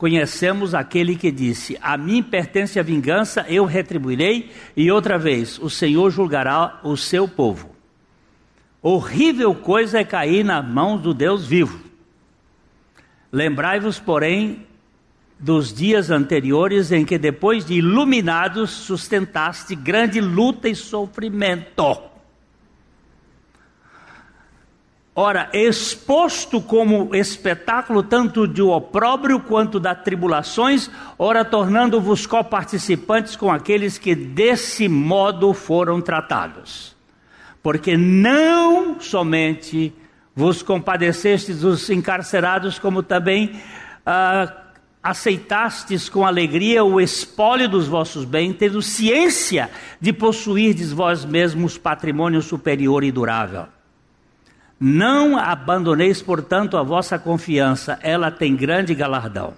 conhecemos 0.00 0.74
aquele 0.74 1.14
que 1.14 1.30
disse: 1.30 1.76
A 1.82 1.94
mim 1.98 2.22
pertence 2.22 2.80
a 2.80 2.82
vingança, 2.82 3.44
eu 3.50 3.66
retribuirei, 3.66 4.50
e 4.74 4.90
outra 4.90 5.18
vez, 5.18 5.58
o 5.58 5.68
Senhor 5.68 6.10
julgará 6.10 6.80
o 6.82 6.96
seu 6.96 7.28
povo. 7.28 7.68
Horrível 8.80 9.54
coisa 9.54 10.00
é 10.00 10.04
cair 10.04 10.42
na 10.42 10.62
mão 10.62 10.96
do 10.96 11.12
Deus 11.12 11.46
vivo. 11.46 11.78
Lembrai-vos, 13.30 14.00
porém, 14.00 14.66
dos 15.38 15.70
dias 15.70 16.10
anteriores 16.10 16.90
em 16.90 17.04
que, 17.04 17.18
depois 17.18 17.66
de 17.66 17.74
iluminados, 17.74 18.70
sustentaste 18.70 19.74
grande 19.74 20.18
luta 20.18 20.66
e 20.66 20.74
sofrimento. 20.74 22.09
Ora, 25.14 25.50
exposto 25.52 26.60
como 26.60 27.14
espetáculo 27.14 28.02
tanto 28.02 28.46
de 28.46 28.62
opróbrio 28.62 29.40
quanto 29.40 29.80
das 29.80 30.02
tribulações, 30.02 30.88
ora 31.18 31.44
tornando-vos 31.44 32.26
coparticipantes 32.26 33.34
com 33.34 33.50
aqueles 33.50 33.98
que 33.98 34.14
desse 34.14 34.88
modo 34.88 35.52
foram 35.52 36.00
tratados. 36.00 36.94
Porque 37.60 37.96
não 37.96 39.00
somente 39.00 39.92
vos 40.34 40.62
compadecestes 40.62 41.60
dos 41.60 41.90
encarcerados, 41.90 42.78
como 42.78 43.02
também 43.02 43.60
ah, 44.06 44.50
aceitastes 45.02 46.08
com 46.08 46.24
alegria 46.24 46.84
o 46.84 47.00
espólio 47.00 47.68
dos 47.68 47.88
vossos 47.88 48.24
bens, 48.24 48.54
tendo 48.56 48.80
ciência 48.80 49.70
de 50.00 50.12
possuirdes 50.12 50.92
vós 50.92 51.24
mesmos 51.24 51.76
patrimônio 51.76 52.40
superior 52.40 53.02
e 53.02 53.10
durável. 53.10 53.66
Não 54.80 55.36
abandoneis, 55.36 56.22
portanto, 56.22 56.78
a 56.78 56.82
vossa 56.82 57.18
confiança, 57.18 57.98
ela 58.02 58.30
tem 58.30 58.56
grande 58.56 58.94
galardão. 58.94 59.52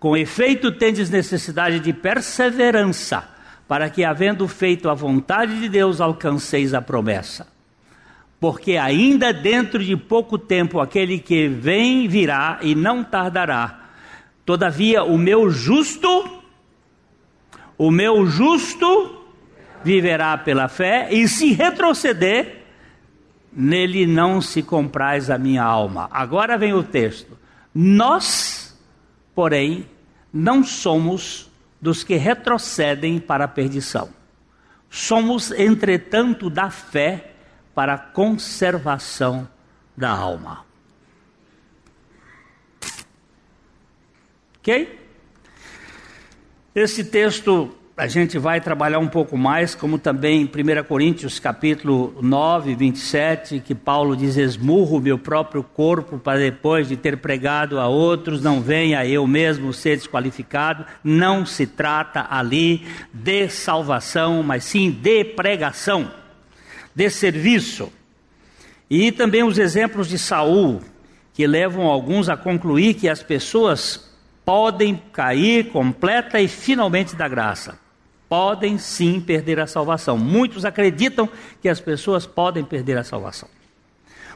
Com 0.00 0.16
efeito, 0.16 0.72
tendes 0.72 1.10
necessidade 1.10 1.78
de 1.78 1.92
perseverança, 1.92 3.28
para 3.68 3.90
que, 3.90 4.02
havendo 4.02 4.48
feito 4.48 4.88
a 4.88 4.94
vontade 4.94 5.60
de 5.60 5.68
Deus, 5.68 6.00
alcanceis 6.00 6.72
a 6.72 6.80
promessa. 6.80 7.46
Porque 8.40 8.76
ainda 8.76 9.32
dentro 9.32 9.84
de 9.84 9.96
pouco 9.96 10.38
tempo 10.38 10.80
aquele 10.80 11.18
que 11.18 11.46
vem 11.46 12.08
virá 12.08 12.58
e 12.62 12.74
não 12.74 13.04
tardará 13.04 13.84
Todavia, 14.44 15.02
o 15.02 15.16
meu 15.16 15.48
justo, 15.50 16.42
o 17.78 17.90
meu 17.90 18.26
justo 18.26 19.24
viverá 19.82 20.36
pela 20.36 20.68
fé, 20.68 21.08
e 21.10 21.26
se 21.26 21.52
retroceder, 21.52 22.63
nele 23.54 24.06
não 24.06 24.40
se 24.40 24.62
compraz 24.62 25.30
a 25.30 25.38
minha 25.38 25.62
alma. 25.62 26.08
Agora 26.10 26.58
vem 26.58 26.74
o 26.74 26.82
texto. 26.82 27.38
Nós, 27.74 28.76
porém, 29.34 29.88
não 30.32 30.64
somos 30.64 31.50
dos 31.80 32.02
que 32.02 32.16
retrocedem 32.16 33.18
para 33.18 33.44
a 33.44 33.48
perdição. 33.48 34.08
Somos, 34.90 35.50
entretanto, 35.52 36.48
da 36.48 36.70
fé 36.70 37.32
para 37.74 37.94
a 37.94 37.98
conservação 37.98 39.48
da 39.96 40.10
alma. 40.10 40.64
Ok? 44.58 45.00
Esse 46.74 47.04
texto 47.04 47.76
a 47.96 48.08
gente 48.08 48.38
vai 48.38 48.60
trabalhar 48.60 48.98
um 48.98 49.06
pouco 49.06 49.36
mais, 49.36 49.72
como 49.72 50.00
também 50.00 50.42
em 50.42 50.44
1 50.46 50.84
Coríntios 50.84 51.38
capítulo 51.38 52.12
9, 52.20 52.74
27, 52.74 53.60
que 53.60 53.72
Paulo 53.72 54.16
diz: 54.16 54.36
Esmurro 54.36 55.00
meu 55.00 55.16
próprio 55.16 55.62
corpo 55.62 56.18
para 56.18 56.40
depois 56.40 56.88
de 56.88 56.96
ter 56.96 57.18
pregado 57.18 57.78
a 57.78 57.86
outros, 57.86 58.42
não 58.42 58.60
venha 58.60 59.06
eu 59.06 59.24
mesmo 59.28 59.72
ser 59.72 59.96
desqualificado. 59.96 60.84
Não 61.04 61.46
se 61.46 61.68
trata 61.68 62.26
ali 62.28 62.84
de 63.12 63.48
salvação, 63.48 64.42
mas 64.42 64.64
sim 64.64 64.90
de 64.90 65.24
pregação, 65.24 66.10
de 66.92 67.08
serviço. 67.08 67.92
E 68.90 69.12
também 69.12 69.44
os 69.44 69.56
exemplos 69.56 70.08
de 70.08 70.18
Saul, 70.18 70.82
que 71.32 71.46
levam 71.46 71.86
alguns 71.86 72.28
a 72.28 72.36
concluir 72.36 72.94
que 72.94 73.08
as 73.08 73.22
pessoas 73.22 74.12
podem 74.44 75.00
cair 75.12 75.70
completa 75.70 76.40
e 76.40 76.48
finalmente 76.48 77.14
da 77.14 77.28
graça. 77.28 77.83
Podem 78.28 78.78
sim 78.78 79.20
perder 79.20 79.60
a 79.60 79.66
salvação. 79.66 80.18
Muitos 80.18 80.64
acreditam 80.64 81.28
que 81.60 81.68
as 81.68 81.80
pessoas 81.80 82.26
podem 82.26 82.64
perder 82.64 82.98
a 82.98 83.04
salvação. 83.04 83.48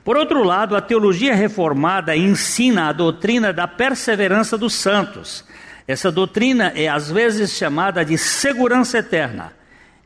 Por 0.05 0.17
outro 0.17 0.43
lado, 0.43 0.77
a 0.77 0.81
teologia 0.81 1.35
reformada 1.35 2.17
ensina 2.17 2.89
a 2.89 2.93
doutrina 2.93 3.53
da 3.53 3.67
perseverança 3.67 4.57
dos 4.57 4.75
santos. 4.75 5.45
Essa 5.87 6.13
doutrina 6.13 6.73
é 6.75 6.89
às 6.89 7.11
vezes 7.11 7.53
chamada 7.53 8.05
de 8.05 8.17
segurança 8.17 8.99
eterna. 8.99 9.53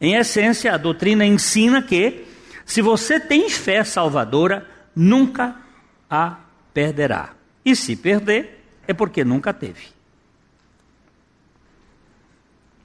Em 0.01 0.14
essência, 0.14 0.75
a 0.75 0.77
doutrina 0.77 1.25
ensina 1.25 1.83
que, 1.83 2.25
se 2.64 2.83
você 2.83 3.21
tem 3.21 3.49
fé 3.49 3.85
salvadora, 3.85 4.66
nunca 4.95 5.57
a 6.11 6.37
perderá. 6.75 7.31
E 7.64 7.77
se 7.77 7.95
perder, 7.95 8.64
é 8.87 8.92
porque 8.92 9.25
nunca 9.25 9.53
teve. 9.53 10.02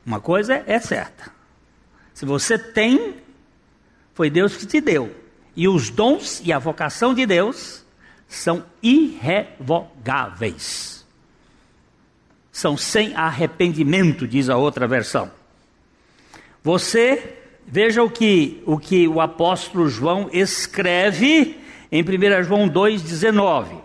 Uma 0.08 0.20
coisa 0.22 0.64
é 0.66 0.80
certa: 0.80 1.30
se 2.14 2.26
você 2.26 2.58
tem, 2.58 3.16
foi 4.14 4.30
Deus 4.30 4.56
que 4.56 4.66
te 4.66 4.80
deu. 4.80 5.14
E 5.54 5.68
os 5.68 5.90
dons 5.90 6.42
e 6.46 6.54
a 6.54 6.60
vocação 6.60 7.14
de 7.14 7.26
Deus 7.26 7.84
são 8.26 8.64
irrevogáveis. 8.82 11.06
São 12.52 12.78
sem 12.78 13.14
arrependimento, 13.16 14.26
diz 14.26 14.50
a 14.50 14.56
outra 14.56 14.88
versão. 14.88 15.30
Você, 16.64 17.36
veja 17.66 18.02
o 18.02 18.10
que 18.10 18.64
o, 18.66 18.80
que 18.80 19.10
o 19.10 19.20
apóstolo 19.20 19.90
João 19.90 20.30
escreve 20.32 21.60
em 21.92 22.02
1 22.02 22.06
João 22.44 22.70
2,19 22.70 23.82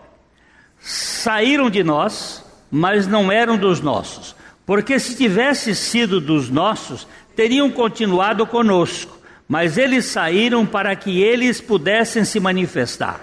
saíram 0.79 1.69
de 1.69 1.83
nós, 1.83 2.45
mas 2.69 3.07
não 3.07 3.31
eram 3.31 3.57
dos 3.57 3.81
nossos. 3.81 4.35
Porque 4.65 4.99
se 4.99 5.15
tivesse 5.15 5.75
sido 5.75 6.21
dos 6.21 6.49
nossos, 6.49 7.07
teriam 7.35 7.69
continuado 7.69 8.45
conosco. 8.45 9.17
Mas 9.47 9.77
eles 9.77 10.05
saíram 10.05 10.65
para 10.65 10.95
que 10.95 11.21
eles 11.21 11.59
pudessem 11.59 12.23
se 12.23 12.39
manifestar. 12.39 13.21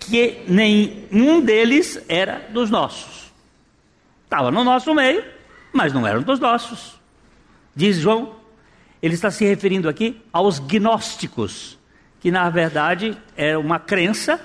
Que 0.00 0.42
nenhum 0.48 1.40
deles 1.40 2.02
era 2.08 2.48
dos 2.50 2.68
nossos. 2.68 3.32
Estava 4.24 4.50
no 4.50 4.64
nosso 4.64 4.92
meio, 4.94 5.22
mas 5.72 5.92
não 5.92 6.06
eram 6.06 6.22
dos 6.22 6.40
nossos. 6.40 7.00
Diz 7.74 7.96
João, 7.96 8.34
ele 9.02 9.14
está 9.14 9.30
se 9.30 9.44
referindo 9.44 9.88
aqui 9.88 10.20
aos 10.32 10.58
gnósticos, 10.58 11.78
que 12.20 12.30
na 12.30 12.48
verdade 12.50 13.16
é 13.36 13.56
uma 13.58 13.78
crença 13.78 14.40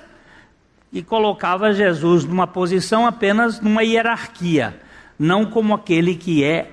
e 0.92 1.02
colocava 1.02 1.72
Jesus 1.72 2.24
numa 2.24 2.46
posição 2.46 3.06
apenas 3.06 3.60
numa 3.60 3.82
hierarquia, 3.82 4.80
não 5.18 5.46
como 5.46 5.74
aquele 5.74 6.14
que 6.14 6.44
é 6.44 6.70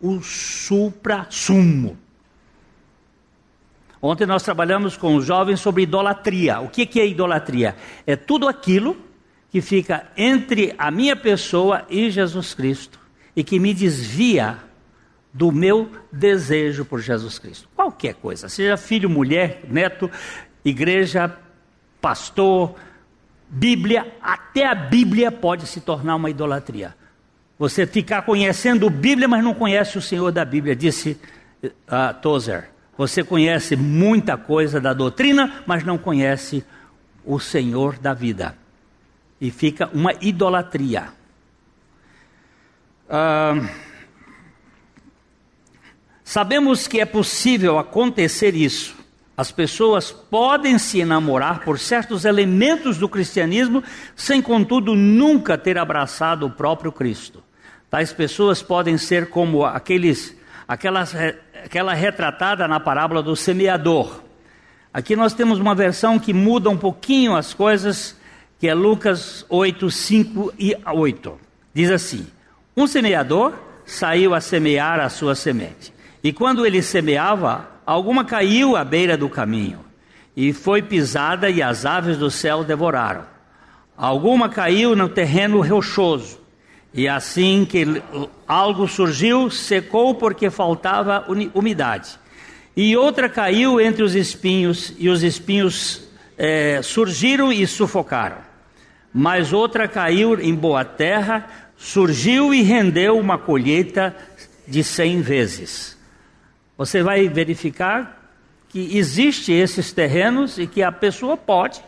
o 0.00 0.20
supra-sumo. 0.20 1.96
Ontem 4.00 4.26
nós 4.26 4.42
trabalhamos 4.42 4.96
com 4.96 5.16
os 5.16 5.24
jovens 5.24 5.60
sobre 5.60 5.82
idolatria. 5.82 6.60
O 6.60 6.68
que 6.68 7.00
é 7.00 7.06
idolatria? 7.06 7.74
É 8.06 8.14
tudo 8.14 8.46
aquilo 8.46 8.96
que 9.50 9.60
fica 9.60 10.06
entre 10.16 10.74
a 10.76 10.90
minha 10.90 11.16
pessoa 11.16 11.86
e 11.88 12.10
Jesus 12.10 12.52
Cristo 12.52 13.00
e 13.34 13.42
que 13.42 13.58
me 13.58 13.72
desvia 13.72 14.58
do 15.32 15.52
meu 15.52 15.90
desejo 16.10 16.84
por 16.84 17.00
Jesus 17.00 17.38
Cristo. 17.38 17.68
Qualquer 17.74 18.14
coisa, 18.14 18.48
seja 18.48 18.76
filho, 18.76 19.08
mulher, 19.10 19.62
neto, 19.68 20.10
igreja, 20.64 21.36
pastor, 22.00 22.74
Bíblia, 23.48 24.14
até 24.20 24.66
a 24.66 24.74
Bíblia 24.74 25.30
pode 25.30 25.66
se 25.66 25.80
tornar 25.80 26.16
uma 26.16 26.30
idolatria. 26.30 26.94
Você 27.58 27.86
ficar 27.86 28.22
conhecendo 28.22 28.90
Bíblia, 28.90 29.26
mas 29.26 29.42
não 29.42 29.54
conhece 29.54 29.96
o 29.96 30.02
Senhor 30.02 30.30
da 30.30 30.44
Bíblia, 30.44 30.76
disse 30.76 31.18
uh, 31.62 32.14
Tozer. 32.20 32.70
Você 32.98 33.22
conhece 33.22 33.76
muita 33.76 34.36
coisa 34.36 34.80
da 34.80 34.92
doutrina, 34.92 35.62
mas 35.66 35.84
não 35.84 35.98
conhece 35.98 36.64
o 37.24 37.38
Senhor 37.38 37.98
da 37.98 38.14
vida. 38.14 38.56
E 39.40 39.50
fica 39.50 39.88
uma 39.92 40.12
idolatria. 40.20 41.08
Uh, 43.08 43.68
sabemos 46.24 46.86
que 46.86 47.00
é 47.00 47.04
possível 47.04 47.78
acontecer 47.78 48.54
isso 48.54 48.96
as 49.36 49.52
pessoas 49.52 50.10
podem 50.10 50.78
se 50.78 51.00
enamorar 51.00 51.60
por 51.60 51.78
certos 51.78 52.24
elementos 52.24 52.96
do 52.96 53.08
cristianismo, 53.08 53.84
sem, 54.14 54.40
contudo, 54.40 54.94
nunca 54.94 55.58
ter 55.58 55.76
abraçado 55.76 56.46
o 56.46 56.50
próprio 56.50 56.90
Cristo. 56.90 57.42
Tais 57.90 58.12
pessoas 58.12 58.62
podem 58.62 58.98
ser 58.98 59.30
como 59.30 59.64
aqueles, 59.64 60.36
aquelas, 60.66 61.14
aquela 61.64 61.94
retratada 61.94 62.66
na 62.66 62.80
parábola 62.80 63.22
do 63.22 63.36
semeador. 63.36 64.22
Aqui 64.92 65.14
nós 65.14 65.34
temos 65.34 65.58
uma 65.58 65.74
versão 65.74 66.18
que 66.18 66.32
muda 66.32 66.68
um 66.70 66.76
pouquinho 66.76 67.36
as 67.36 67.52
coisas, 67.52 68.16
que 68.58 68.66
é 68.66 68.74
Lucas 68.74 69.44
8, 69.48 69.90
5 69.90 70.54
e 70.58 70.76
8. 70.84 71.38
Diz 71.72 71.90
assim: 71.90 72.26
Um 72.76 72.86
semeador 72.86 73.52
saiu 73.84 74.34
a 74.34 74.40
semear 74.40 74.98
a 74.98 75.08
sua 75.08 75.34
semente. 75.34 75.92
E 76.24 76.32
quando 76.32 76.66
ele 76.66 76.82
semeava, 76.82 77.68
alguma 77.86 78.24
caiu 78.24 78.76
à 78.76 78.84
beira 78.84 79.16
do 79.16 79.28
caminho. 79.28 79.84
e 80.36 80.52
foi 80.52 80.82
pisada, 80.82 81.48
e 81.48 81.62
as 81.62 81.86
aves 81.86 82.18
do 82.18 82.30
céu 82.30 82.62
devoraram. 82.62 83.24
Alguma 83.96 84.50
caiu 84.50 84.94
no 84.94 85.08
terreno 85.08 85.62
rochoso, 85.62 86.38
e 86.96 87.06
assim 87.06 87.66
que 87.66 88.02
algo 88.48 88.88
surgiu, 88.88 89.50
secou 89.50 90.14
porque 90.14 90.48
faltava 90.48 91.26
umidade. 91.54 92.18
E 92.74 92.96
outra 92.96 93.28
caiu 93.28 93.78
entre 93.78 94.02
os 94.02 94.14
espinhos, 94.14 94.94
e 94.98 95.10
os 95.10 95.22
espinhos 95.22 96.08
é, 96.38 96.80
surgiram 96.82 97.52
e 97.52 97.66
sufocaram. 97.66 98.38
Mas 99.12 99.52
outra 99.52 99.86
caiu 99.86 100.40
em 100.40 100.54
boa 100.54 100.86
terra, 100.86 101.46
surgiu 101.76 102.54
e 102.54 102.62
rendeu 102.62 103.18
uma 103.18 103.36
colheita 103.36 104.16
de 104.66 104.82
cem 104.82 105.20
vezes. 105.20 105.98
Você 106.78 107.02
vai 107.02 107.28
verificar 107.28 108.32
que 108.70 108.96
existe 108.96 109.52
esses 109.52 109.92
terrenos 109.92 110.58
e 110.58 110.66
que 110.66 110.82
a 110.82 110.90
pessoa 110.90 111.36
pode 111.36 111.82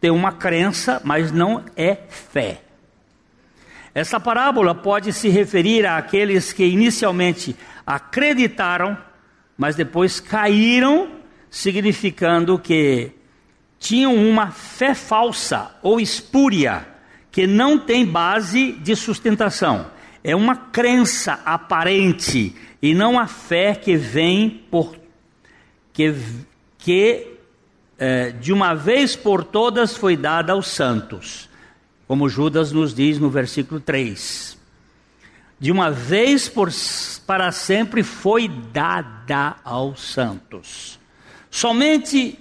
ter 0.00 0.10
uma 0.10 0.30
crença, 0.30 1.00
mas 1.04 1.32
não 1.32 1.64
é 1.76 1.96
fé. 2.08 2.65
Essa 3.96 4.20
parábola 4.20 4.74
pode 4.74 5.10
se 5.10 5.30
referir 5.30 5.86
àqueles 5.86 6.52
que 6.52 6.62
inicialmente 6.62 7.56
acreditaram, 7.86 8.94
mas 9.56 9.74
depois 9.74 10.20
caíram, 10.20 11.12
significando 11.48 12.58
que 12.58 13.10
tinham 13.78 14.14
uma 14.14 14.50
fé 14.50 14.94
falsa 14.94 15.74
ou 15.82 15.98
espúria, 15.98 16.86
que 17.32 17.46
não 17.46 17.78
tem 17.78 18.04
base 18.04 18.72
de 18.72 18.94
sustentação. 18.94 19.90
É 20.22 20.36
uma 20.36 20.56
crença 20.56 21.40
aparente 21.42 22.54
e 22.82 22.92
não 22.92 23.18
a 23.18 23.26
fé 23.26 23.74
que 23.74 23.96
vem 23.96 24.62
por 24.70 24.94
que, 25.94 26.14
que 26.76 27.28
é, 27.98 28.30
de 28.30 28.52
uma 28.52 28.74
vez 28.74 29.16
por 29.16 29.42
todas 29.42 29.96
foi 29.96 30.18
dada 30.18 30.52
aos 30.52 30.66
santos, 30.66 31.45
como 32.06 32.28
Judas 32.28 32.72
nos 32.72 32.94
diz 32.94 33.18
no 33.18 33.28
versículo 33.28 33.80
3. 33.80 34.56
De 35.58 35.72
uma 35.72 35.90
vez 35.90 36.48
por, 36.48 36.70
para 37.26 37.50
sempre 37.50 38.02
foi 38.02 38.48
dada 38.72 39.56
aos 39.64 40.12
santos. 40.12 40.98
Somente 41.50 42.38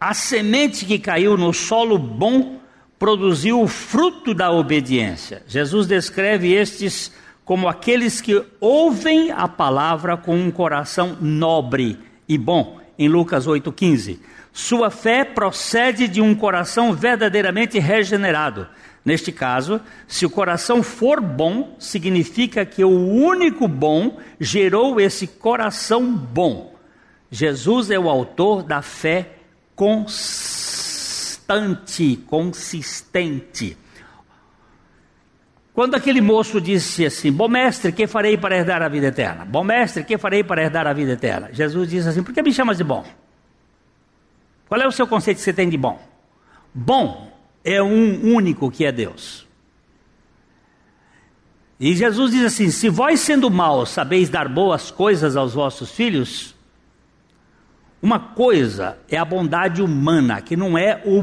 a 0.00 0.14
semente 0.14 0.84
que 0.84 0.98
caiu 0.98 1.36
no 1.36 1.52
solo 1.52 1.98
bom 1.98 2.60
produziu 2.98 3.60
o 3.60 3.68
fruto 3.68 4.32
da 4.32 4.50
obediência. 4.50 5.42
Jesus 5.46 5.86
descreve 5.86 6.52
estes 6.52 7.12
como 7.44 7.68
aqueles 7.68 8.20
que 8.20 8.42
ouvem 8.60 9.30
a 9.30 9.46
palavra 9.46 10.16
com 10.16 10.36
um 10.36 10.50
coração 10.50 11.16
nobre 11.20 11.98
e 12.28 12.36
bom, 12.36 12.80
em 12.98 13.08
Lucas 13.08 13.46
8,15. 13.46 14.18
Sua 14.52 14.90
fé 14.90 15.24
procede 15.24 16.08
de 16.08 16.20
um 16.20 16.34
coração 16.34 16.92
verdadeiramente 16.92 17.78
regenerado. 17.78 18.66
Neste 19.06 19.30
caso, 19.30 19.80
se 20.08 20.26
o 20.26 20.30
coração 20.30 20.82
for 20.82 21.20
bom, 21.20 21.76
significa 21.78 22.66
que 22.66 22.82
o 22.82 22.90
único 22.90 23.68
bom 23.68 24.18
gerou 24.40 25.00
esse 25.00 25.28
coração 25.28 26.12
bom. 26.12 26.74
Jesus 27.30 27.92
é 27.92 27.98
o 28.00 28.10
autor 28.10 28.64
da 28.64 28.82
fé 28.82 29.34
constante, 29.76 30.56
consistente. 32.26 33.78
Quando 35.72 35.94
aquele 35.94 36.20
moço 36.20 36.60
disse 36.60 37.06
assim: 37.06 37.30
Bom 37.30 37.46
mestre, 37.46 37.92
que 37.92 38.08
farei 38.08 38.36
para 38.36 38.56
herdar 38.56 38.82
a 38.82 38.88
vida 38.88 39.06
eterna? 39.06 39.44
Bom 39.44 39.62
mestre, 39.62 40.02
que 40.02 40.18
farei 40.18 40.42
para 40.42 40.64
herdar 40.64 40.84
a 40.88 40.92
vida 40.92 41.12
eterna? 41.12 41.50
Jesus 41.52 41.88
disse 41.88 42.08
assim: 42.08 42.24
Por 42.24 42.34
que 42.34 42.42
me 42.42 42.52
chamas 42.52 42.76
de 42.76 42.82
bom? 42.82 43.04
Qual 44.68 44.80
é 44.80 44.86
o 44.88 44.90
seu 44.90 45.06
conceito 45.06 45.36
que 45.36 45.44
você 45.44 45.52
tem 45.52 45.68
de 45.68 45.76
bom? 45.76 45.96
Bom 46.74 47.35
é 47.66 47.82
um 47.82 48.32
único 48.32 48.70
que 48.70 48.86
é 48.86 48.92
Deus. 48.92 49.44
E 51.78 51.94
Jesus 51.94 52.30
diz 52.30 52.44
assim: 52.44 52.70
Se 52.70 52.88
vós 52.88 53.20
sendo 53.20 53.50
maus 53.50 53.90
sabeis 53.90 54.30
dar 54.30 54.48
boas 54.48 54.90
coisas 54.90 55.36
aos 55.36 55.52
vossos 55.52 55.90
filhos, 55.90 56.54
uma 58.00 58.20
coisa 58.20 58.96
é 59.10 59.18
a 59.18 59.24
bondade 59.24 59.82
humana, 59.82 60.40
que 60.40 60.56
não 60.56 60.78
é 60.78 61.02
o, 61.04 61.18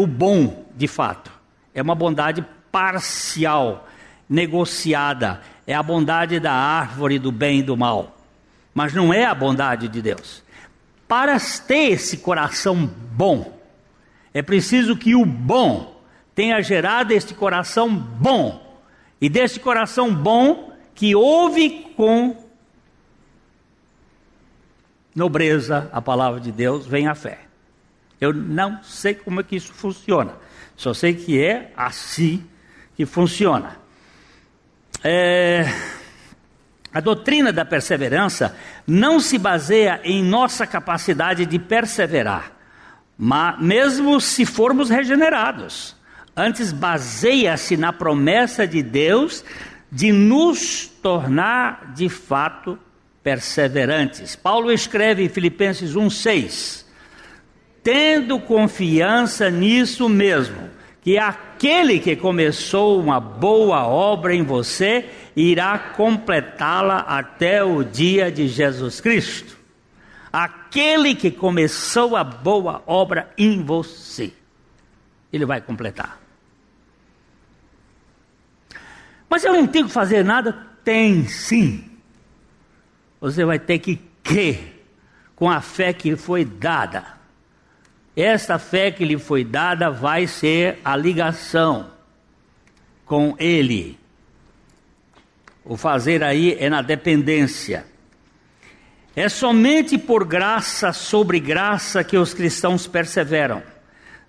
o 0.00 0.06
bom 0.06 0.66
de 0.76 0.86
fato, 0.86 1.32
é 1.74 1.80
uma 1.80 1.94
bondade 1.94 2.44
parcial 2.70 3.88
negociada. 4.28 5.40
É 5.66 5.74
a 5.74 5.82
bondade 5.82 6.38
da 6.38 6.52
árvore 6.52 7.18
do 7.18 7.32
bem 7.32 7.60
e 7.60 7.62
do 7.62 7.76
mal. 7.76 8.16
Mas 8.72 8.92
não 8.92 9.12
é 9.12 9.24
a 9.24 9.34
bondade 9.34 9.88
de 9.88 10.00
Deus. 10.00 10.44
Para 11.08 11.38
ter 11.66 11.92
esse 11.92 12.18
coração 12.18 12.88
bom, 13.12 13.55
é 14.36 14.42
preciso 14.42 14.94
que 14.94 15.14
o 15.14 15.24
bom 15.24 15.98
tenha 16.34 16.60
gerado 16.60 17.10
este 17.10 17.32
coração 17.32 17.88
bom. 17.96 18.84
E 19.18 19.30
deste 19.30 19.58
coração 19.58 20.14
bom 20.14 20.76
que 20.94 21.14
ouve 21.16 21.86
com 21.96 22.36
nobreza 25.14 25.88
a 25.90 26.02
palavra 26.02 26.38
de 26.38 26.52
Deus, 26.52 26.86
vem 26.86 27.08
a 27.08 27.14
fé. 27.14 27.38
Eu 28.20 28.34
não 28.34 28.82
sei 28.82 29.14
como 29.14 29.40
é 29.40 29.42
que 29.42 29.56
isso 29.56 29.72
funciona. 29.72 30.34
Só 30.76 30.92
sei 30.92 31.14
que 31.14 31.42
é 31.42 31.72
assim 31.74 32.46
que 32.94 33.06
funciona. 33.06 33.78
É, 35.02 35.64
a 36.92 37.00
doutrina 37.00 37.54
da 37.54 37.64
perseverança 37.64 38.54
não 38.86 39.18
se 39.18 39.38
baseia 39.38 39.98
em 40.04 40.22
nossa 40.22 40.66
capacidade 40.66 41.46
de 41.46 41.58
perseverar, 41.58 42.52
mas 43.16 43.60
mesmo 43.60 44.20
se 44.20 44.44
formos 44.44 44.90
regenerados. 44.90 45.96
Antes 46.36 46.72
baseia-se 46.72 47.76
na 47.76 47.92
promessa 47.92 48.66
de 48.66 48.82
Deus 48.82 49.44
de 49.90 50.12
nos 50.12 50.86
tornar 50.86 51.92
de 51.94 52.08
fato 52.08 52.78
perseverantes. 53.22 54.36
Paulo 54.36 54.70
escreve 54.70 55.24
em 55.24 55.28
Filipenses 55.28 55.94
1:6: 55.94 56.84
Tendo 57.82 58.38
confiança 58.38 59.50
nisso 59.50 60.08
mesmo, 60.08 60.68
que 61.00 61.16
aquele 61.16 62.00
que 62.00 62.16
começou 62.16 63.00
uma 63.00 63.18
boa 63.18 63.86
obra 63.86 64.34
em 64.34 64.42
você 64.42 65.06
irá 65.34 65.78
completá-la 65.78 66.98
até 66.98 67.62
o 67.62 67.82
dia 67.82 68.30
de 68.30 68.48
Jesus 68.48 69.00
Cristo. 69.00 69.56
Aquele 70.76 71.14
que 71.14 71.30
começou 71.30 72.16
a 72.16 72.22
boa 72.22 72.82
obra 72.86 73.32
em 73.38 73.62
você, 73.62 74.30
ele 75.32 75.46
vai 75.46 75.58
completar. 75.58 76.20
Mas 79.26 79.42
eu 79.42 79.54
não 79.54 79.66
tenho 79.66 79.86
que 79.86 79.92
fazer 79.92 80.22
nada? 80.22 80.52
Tem 80.84 81.26
sim. 81.28 81.82
Você 83.18 83.42
vai 83.42 83.58
ter 83.58 83.78
que 83.78 83.98
crer 84.22 84.86
com 85.34 85.48
a 85.48 85.62
fé 85.62 85.94
que 85.94 86.14
foi 86.14 86.44
dada. 86.44 87.06
Esta 88.14 88.58
fé 88.58 88.90
que 88.90 89.02
lhe 89.02 89.16
foi 89.16 89.44
dada 89.44 89.90
vai 89.90 90.26
ser 90.26 90.78
a 90.84 90.94
ligação 90.94 91.90
com 93.06 93.34
Ele. 93.38 93.98
O 95.64 95.78
fazer 95.78 96.22
aí 96.22 96.54
é 96.60 96.68
na 96.68 96.82
dependência. 96.82 97.95
É 99.16 99.30
somente 99.30 99.96
por 99.96 100.26
graça 100.26 100.92
sobre 100.92 101.40
graça 101.40 102.04
que 102.04 102.18
os 102.18 102.34
cristãos 102.34 102.86
perseveram. 102.86 103.62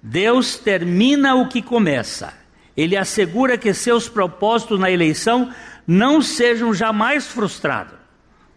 Deus 0.01 0.57
termina 0.57 1.35
o 1.35 1.49
que 1.49 1.61
começa. 1.61 2.33
Ele 2.75 2.95
assegura 2.95 3.57
que 3.57 3.73
seus 3.73 4.07
propósitos 4.07 4.79
na 4.79 4.89
eleição 4.89 5.53
não 5.85 6.21
sejam 6.21 6.73
jamais 6.73 7.27
frustrados. 7.27 7.95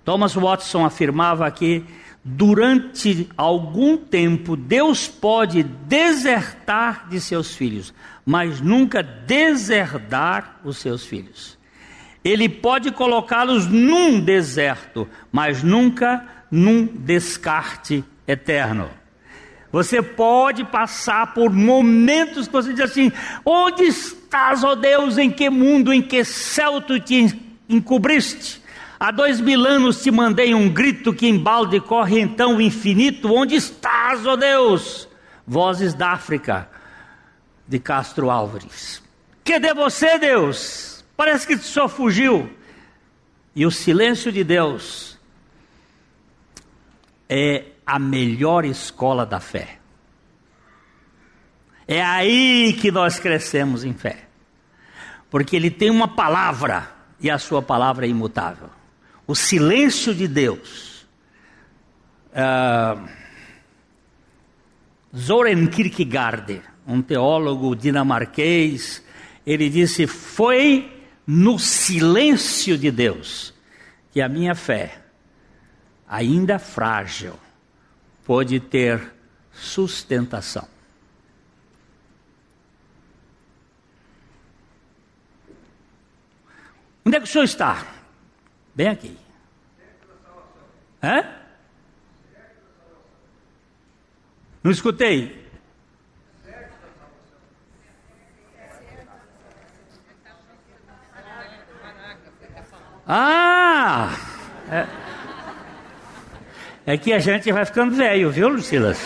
Thomas 0.05 0.35
Watson 0.35 0.85
afirmava 0.85 1.51
que 1.51 1.85
durante 2.23 3.29
algum 3.37 3.97
tempo, 3.97 4.57
Deus 4.57 5.09
pode 5.09 5.65
desertar 5.65 7.09
de 7.09 7.21
seus 7.21 7.57
filhos, 7.57 7.93
mas 8.25 8.61
nunca 8.61 9.03
deserdar 9.03 10.61
os 10.63 10.79
seus 10.79 11.05
filhos. 11.05 11.59
Ele 12.25 12.49
pode 12.49 12.91
colocá-los 12.91 13.67
num 13.67 14.21
deserto, 14.21 15.09
mas 15.33 15.63
nunca 15.63 16.25
num 16.51 16.85
descarte 16.85 18.05
eterno. 18.27 18.91
Você 19.73 20.03
pode 20.03 20.65
passar 20.65 21.33
por 21.33 21.51
momentos 21.51 22.47
que 22.47 22.53
você 22.53 22.73
diz 22.73 22.81
assim: 22.83 23.13
onde 23.45 23.85
estás, 23.85 24.65
ó 24.65 24.75
Deus, 24.75 25.17
em 25.17 25.31
que 25.31 25.49
mundo, 25.49 25.93
em 25.93 26.03
que 26.03 26.25
céu 26.25 26.81
tu 26.81 26.99
te 26.99 27.41
encobriste? 27.69 28.61
Há 28.99 29.11
dois 29.11 29.41
mil 29.41 29.65
anos 29.65 30.03
te 30.03 30.11
mandei 30.11 30.55
um 30.55 30.69
grito 30.69 31.15
que 31.15 31.27
embalde 31.27 31.81
corre 31.81 32.21
então 32.21 32.57
o 32.57 32.61
infinito. 32.61 33.33
Onde 33.33 33.55
estás, 33.55 34.27
ó 34.27 34.37
Deus? 34.37 35.09
Vozes 35.47 35.95
da 35.95 36.11
África, 36.11 36.69
de 37.67 37.79
Castro 37.79 38.29
Álvares. 38.29 39.03
Cadê 39.43 39.73
você, 39.73 40.19
Deus? 40.19 40.90
Parece 41.21 41.47
que 41.47 41.59
só 41.59 41.87
fugiu. 41.87 42.49
E 43.55 43.67
o 43.67 43.71
silêncio 43.71 44.33
de 44.33 44.43
Deus 44.43 45.19
é 47.29 47.67
a 47.85 47.99
melhor 47.99 48.65
escola 48.65 49.27
da 49.27 49.39
fé. 49.39 49.81
É 51.87 52.03
aí 52.03 52.73
que 52.81 52.91
nós 52.91 53.19
crescemos 53.19 53.85
em 53.85 53.93
fé. 53.93 54.29
Porque 55.29 55.55
ele 55.55 55.71
tem 55.71 55.91
uma 55.91 56.09
palavra 56.09 56.91
e 57.21 57.31
a 57.31 57.37
sua 57.37 57.61
palavra 57.61 58.07
é 58.07 58.09
imutável. 58.09 58.71
O 59.27 59.35
silêncio 59.35 60.15
de 60.15 60.27
Deus. 60.27 61.07
Uh, 62.33 63.07
Soren 65.13 65.67
Kierkegaard, 65.67 66.63
um 66.87 67.03
teólogo 67.03 67.77
dinamarquês, 67.77 69.05
ele 69.47 69.69
disse: 69.69 70.07
Foi 70.07 70.97
no 71.33 71.61
silêncio 71.61 72.77
de 72.77 72.91
Deus 72.91 73.55
que 74.11 74.21
a 74.21 74.29
minha 74.29 74.53
fé, 74.53 75.01
ainda 76.09 76.59
frágil, 76.59 77.39
pôde 78.25 78.59
ter 78.59 79.13
sustentação. 79.53 80.67
Onde 87.07 87.17
é 87.17 87.21
que 87.21 87.27
o 87.27 87.31
senhor 87.31 87.45
está? 87.45 87.87
Bem 88.75 88.89
aqui. 88.89 89.17
Hã? 91.01 91.25
Não 94.65 94.73
escutei. 94.73 95.40
Ah! 103.13 104.17
É, 104.71 104.87
é 106.87 106.97
que 106.97 107.13
a 107.13 107.19
gente 107.19 107.51
vai 107.51 107.65
ficando 107.65 107.93
velho, 107.93 108.31
viu, 108.31 108.49
Lucilas? 108.49 108.99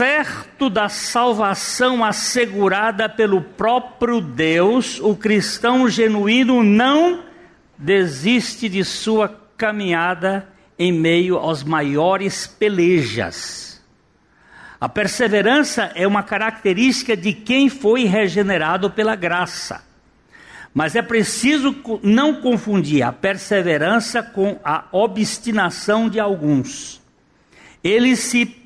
certo 0.00 0.70
da 0.70 0.88
salvação 0.88 2.02
assegurada 2.02 3.06
pelo 3.06 3.42
próprio 3.42 4.18
Deus, 4.18 4.98
o 4.98 5.14
cristão 5.14 5.90
genuíno 5.90 6.62
não 6.62 7.22
desiste 7.76 8.66
de 8.66 8.82
sua 8.82 9.28
caminhada 9.58 10.48
em 10.78 10.90
meio 10.90 11.36
aos 11.36 11.62
maiores 11.62 12.46
pelejas. 12.46 13.78
A 14.80 14.88
perseverança 14.88 15.92
é 15.94 16.06
uma 16.06 16.22
característica 16.22 17.14
de 17.14 17.34
quem 17.34 17.68
foi 17.68 18.04
regenerado 18.04 18.90
pela 18.90 19.14
graça. 19.14 19.89
Mas 20.72 20.94
é 20.94 21.02
preciso 21.02 21.74
não 22.02 22.34
confundir 22.40 23.02
a 23.02 23.12
perseverança 23.12 24.22
com 24.22 24.58
a 24.64 24.84
obstinação 24.92 26.08
de 26.08 26.20
alguns. 26.20 27.00
Eles 27.82 28.20
se 28.20 28.60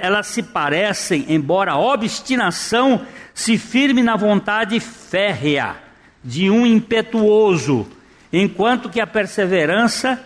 elas 0.00 0.28
se 0.28 0.42
parecem, 0.42 1.26
embora 1.28 1.72
a 1.72 1.78
obstinação 1.78 3.04
se 3.34 3.58
firme 3.58 4.02
na 4.02 4.16
vontade 4.16 4.80
férrea 4.80 5.76
de 6.24 6.48
um 6.48 6.64
impetuoso, 6.64 7.86
enquanto 8.32 8.88
que 8.88 9.00
a 9.00 9.06
perseverança 9.06 10.18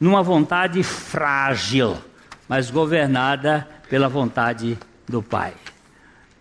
numa 0.00 0.22
vontade 0.22 0.82
frágil, 0.82 1.98
mas 2.48 2.70
governada 2.70 3.68
pela 3.90 4.08
vontade 4.08 4.78
do 5.06 5.22
Pai. 5.22 5.52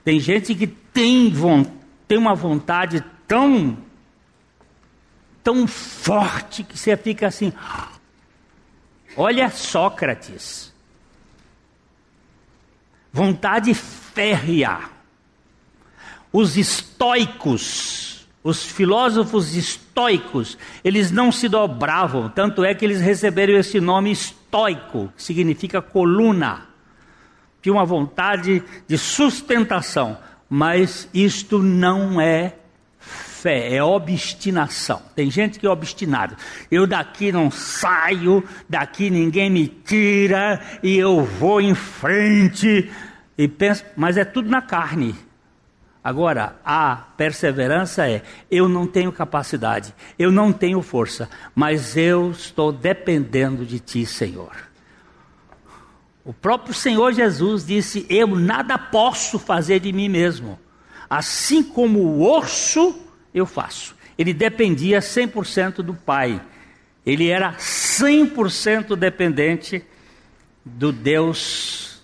Tem 0.06 0.19
gente 0.19 0.56
que 0.56 0.67
tem, 0.67 1.34
tem 2.08 2.17
uma 2.17 2.34
vontade 2.34 3.04
tão 3.28 3.78
tão 5.48 5.66
forte 5.66 6.62
que 6.62 6.78
você 6.78 6.98
fica 6.98 7.28
assim. 7.28 7.54
Olha 9.16 9.50
Sócrates 9.50 10.74
vontade 13.14 13.74
férrea. 13.74 14.78
Os 16.34 16.58
estoicos, 16.58 18.28
os 18.44 18.64
filósofos 18.64 19.56
estoicos, 19.56 20.58
eles 20.84 21.12
não 21.12 21.32
se 21.32 21.48
dobravam, 21.48 22.28
tanto 22.30 22.66
é 22.66 22.76
que 22.76 22.84
eles 22.84 23.00
receberam 23.00 23.56
esse 23.56 23.80
nome 23.80 24.12
estoico, 24.12 25.12
que 25.16 25.24
significa 25.24 25.82
coluna. 25.82 26.68
Tinha 27.62 27.74
uma 27.74 27.86
vontade 27.86 28.62
de 28.86 28.98
sustentação, 28.98 30.18
mas 30.50 31.10
isto 31.14 31.58
não 31.60 32.20
é 32.20 32.54
fé, 33.48 33.74
é 33.74 33.82
obstinação. 33.82 35.02
Tem 35.16 35.32
gente 35.32 35.58
que 35.58 35.66
é 35.66 35.70
obstinado. 35.70 36.36
Eu 36.70 36.86
daqui 36.86 37.32
não 37.32 37.50
saio, 37.50 38.44
daqui 38.68 39.10
ninguém 39.10 39.50
me 39.50 39.70
tira 39.70 40.60
e 40.84 40.98
eu 40.98 41.24
vou 41.24 41.62
em 41.62 41.74
frente 41.74 42.92
e 43.38 43.48
pensa, 43.48 43.86
mas 43.96 44.18
é 44.18 44.26
tudo 44.26 44.50
na 44.50 44.62
carne. 44.62 45.16
Agora, 46.04 46.58
a 46.66 47.08
perseverança 47.16 48.10
é: 48.10 48.22
eu 48.52 48.68
não 48.68 48.86
tenho 48.86 49.14
capacidade, 49.14 49.96
eu 50.20 50.30
não 50.30 50.52
tenho 50.52 50.82
força, 50.82 51.30
mas 51.56 51.96
eu 51.96 52.32
estou 52.32 52.74
dependendo 52.74 53.66
de 53.66 53.80
Ti, 53.80 54.06
Senhor. 54.06 54.52
O 56.26 56.34
próprio 56.34 56.74
Senhor 56.74 57.14
Jesus 57.14 57.66
disse: 57.66 58.06
Eu 58.10 58.28
nada 58.36 58.78
posso 58.78 59.40
fazer 59.40 59.80
de 59.80 59.94
mim 59.94 60.10
mesmo. 60.10 60.60
Assim 61.10 61.64
como 61.64 62.00
o 62.00 62.38
osso, 62.38 63.07
eu 63.34 63.46
faço. 63.46 63.96
Ele 64.18 64.34
dependia 64.34 65.00
100% 65.00 65.78
do 65.78 65.94
Pai. 65.94 66.42
Ele 67.06 67.30
era 67.30 67.54
100% 67.54 68.96
dependente 68.96 69.84
do 70.66 70.92
Deus 70.92 72.02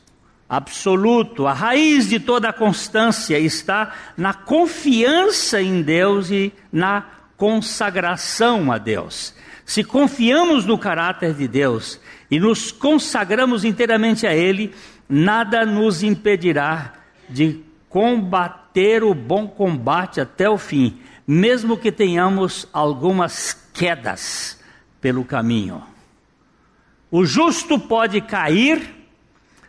absoluto. 0.48 1.48
A 1.48 1.54
raiz 1.54 2.08
de 2.08 2.20
toda 2.20 2.50
a 2.50 2.54
constância 2.54 3.40
está 3.40 3.94
na 4.16 4.34
confiança 4.34 5.62
em 5.62 5.82
Deus 5.82 6.30
e 6.30 6.54
na 6.72 7.06
consagração 7.36 8.72
a 8.72 8.78
Deus. 8.78 9.34
Se 9.66 9.84
confiamos 9.84 10.66
no 10.66 10.78
caráter 10.78 11.34
de 11.34 11.48
Deus 11.48 12.00
e 12.30 12.40
nos 12.40 12.72
consagramos 12.72 13.64
inteiramente 13.64 14.28
a 14.28 14.36
Ele, 14.36 14.74
nada 15.10 15.66
nos 15.66 16.04
impedirá 16.04 16.94
de 17.30 17.62
combater 17.90 19.04
o 19.04 19.14
bom 19.14 19.48
combate 19.48 20.20
até 20.20 20.50
o 20.50 20.58
fim, 20.58 21.00
mesmo 21.26 21.78
que 21.78 21.92
tenhamos 21.92 22.68
algumas 22.74 23.54
quedas 23.74 24.60
pelo 25.00 25.24
caminho. 25.24 25.84
O 27.10 27.26
justo 27.26 27.80
pode 27.80 28.22
cair 28.22 29.08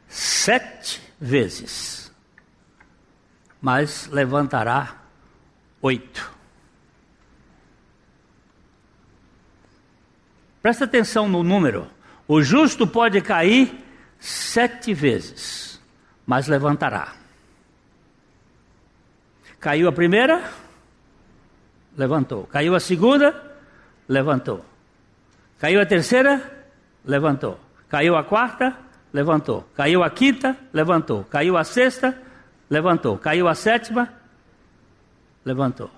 sete 0.09 1.01
vezes, 1.21 2.13
mas 3.61 4.07
levantará 4.09 5.03
oito. 5.81 6.33
Presta 10.63 10.85
atenção 10.85 11.29
no 11.29 11.43
número. 11.43 11.91
O 12.27 12.43
justo 12.43 12.87
pode 12.87 13.21
cair 13.21 13.85
sete 14.19 14.95
vezes, 14.95 15.79
mas 16.25 16.49
levantará. 16.49 17.15
Caiu 19.61 19.89
a 19.89 19.93
primeira, 19.93 20.51
levantou. 21.97 22.47
Caiu 22.47 22.75
a 22.75 22.81
segunda, 22.81 23.35
levantou. 24.09 24.65
Caiu 25.59 25.81
a 25.81 25.87
terceira, 25.87 26.67
levantou. 27.05 27.59
Caiu 27.89 28.17
a 28.17 28.25
quarta, 28.25 28.77
levantou. 29.13 29.65
Caiu 29.75 30.03
a 30.03 30.11
quinta, 30.11 30.57
levantou. 30.73 31.25
Caiu 31.25 31.57
a 31.57 31.65
sexta, 31.65 32.21
levantou. 32.69 33.19
Caiu 33.19 33.49
a 33.49 33.55
sétima, 33.55 34.13
levantou. 35.45 35.91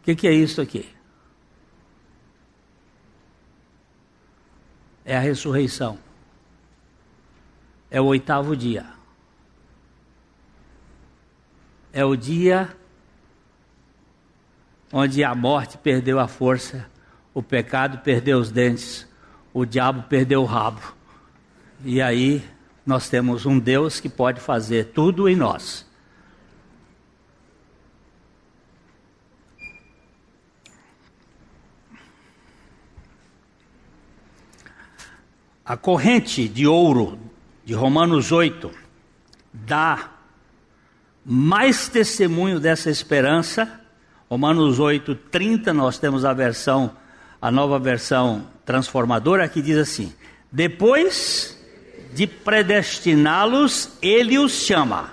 O 0.00 0.04
que, 0.04 0.16
que 0.16 0.26
é 0.26 0.32
isso 0.32 0.60
aqui? 0.60 0.92
É 5.04 5.16
a 5.16 5.20
ressurreição. 5.20 5.96
É 7.92 8.00
o 8.00 8.06
oitavo 8.06 8.56
dia. 8.56 8.86
É 11.92 12.02
o 12.02 12.16
dia 12.16 12.74
onde 14.90 15.22
a 15.22 15.34
morte 15.34 15.76
perdeu 15.76 16.18
a 16.18 16.26
força, 16.26 16.90
o 17.34 17.42
pecado 17.42 17.98
perdeu 17.98 18.38
os 18.38 18.50
dentes, 18.50 19.06
o 19.52 19.66
diabo 19.66 20.04
perdeu 20.04 20.40
o 20.40 20.46
rabo. 20.46 20.80
E 21.84 22.00
aí 22.00 22.42
nós 22.86 23.10
temos 23.10 23.44
um 23.44 23.58
Deus 23.58 24.00
que 24.00 24.08
pode 24.08 24.40
fazer 24.40 24.92
tudo 24.94 25.28
em 25.28 25.36
nós. 25.36 25.86
A 35.62 35.76
corrente 35.76 36.48
de 36.48 36.66
ouro 36.66 37.31
de 37.64 37.74
Romanos 37.74 38.32
8 38.32 38.70
dá 39.52 40.10
mais 41.24 41.88
testemunho 41.88 42.58
dessa 42.58 42.90
esperança 42.90 43.82
Romanos 44.32 44.80
8, 44.80 45.14
30, 45.30 45.74
nós 45.74 45.98
temos 45.98 46.24
a 46.24 46.32
versão, 46.32 46.92
a 47.38 47.50
nova 47.50 47.78
versão 47.78 48.46
transformadora, 48.64 49.46
que 49.46 49.60
diz 49.60 49.76
assim: 49.76 50.10
Depois 50.50 51.62
de 52.14 52.26
predestiná-los, 52.26 53.90
ele 54.00 54.38
os 54.38 54.52
chama. 54.52 55.10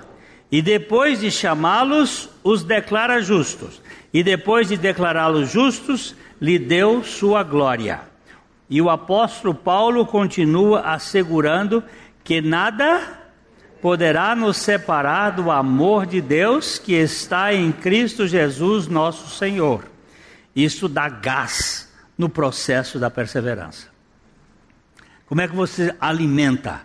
E 0.50 0.62
depois 0.62 1.20
de 1.20 1.30
chamá-los, 1.30 2.30
os 2.42 2.64
declara 2.64 3.22
justos. 3.22 3.82
E 4.14 4.24
depois 4.24 4.70
de 4.70 4.78
declará-los 4.78 5.52
justos, 5.52 6.16
lhe 6.40 6.58
deu 6.58 7.04
sua 7.04 7.44
glória. 7.44 8.00
E 8.70 8.82
o 8.82 8.90
apóstolo 8.90 9.54
Paulo 9.54 10.06
continua 10.06 10.80
assegurando 10.94 11.84
que 12.30 12.42
nada 12.42 13.02
poderá 13.82 14.36
nos 14.36 14.58
separar 14.58 15.32
do 15.32 15.50
amor 15.50 16.06
de 16.06 16.22
Deus 16.22 16.78
que 16.78 16.94
está 16.94 17.52
em 17.52 17.72
Cristo 17.72 18.28
Jesus, 18.28 18.88
nosso 18.88 19.36
Senhor. 19.36 19.84
Isso 20.56 20.88
dá 20.88 21.10
gás 21.10 21.92
no 22.16 22.30
processo 22.30 23.00
da 23.00 23.10
perseverança. 23.10 23.88
Como 25.26 25.42
é 25.42 25.48
que 25.48 25.56
você 25.56 25.92
alimenta? 26.00 26.82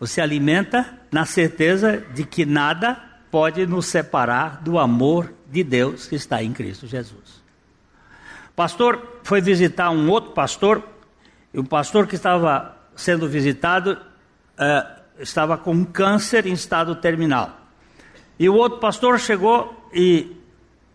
Você 0.00 0.20
alimenta 0.20 0.98
na 1.12 1.24
certeza 1.26 2.04
de 2.12 2.24
que 2.24 2.44
nada 2.44 3.00
pode 3.30 3.64
nos 3.68 3.86
separar 3.86 4.62
do 4.62 4.80
amor 4.80 5.32
de 5.48 5.62
Deus 5.62 6.08
que 6.08 6.16
está 6.16 6.42
em 6.42 6.52
Cristo 6.52 6.88
Jesus. 6.88 7.40
Pastor 8.56 9.20
foi 9.22 9.40
visitar 9.40 9.90
um 9.90 10.10
outro 10.10 10.32
pastor 10.32 10.82
e 11.54 11.60
o 11.60 11.64
pastor 11.64 12.08
que 12.08 12.16
estava 12.16 12.76
sendo 12.96 13.28
visitado 13.28 14.10
uh, 14.58 15.02
estava 15.18 15.56
com 15.56 15.84
câncer 15.84 16.46
em 16.46 16.52
estado 16.52 16.94
terminal. 16.96 17.58
E 18.38 18.48
o 18.48 18.54
outro 18.54 18.78
pastor 18.78 19.18
chegou 19.20 19.88
e 19.92 20.36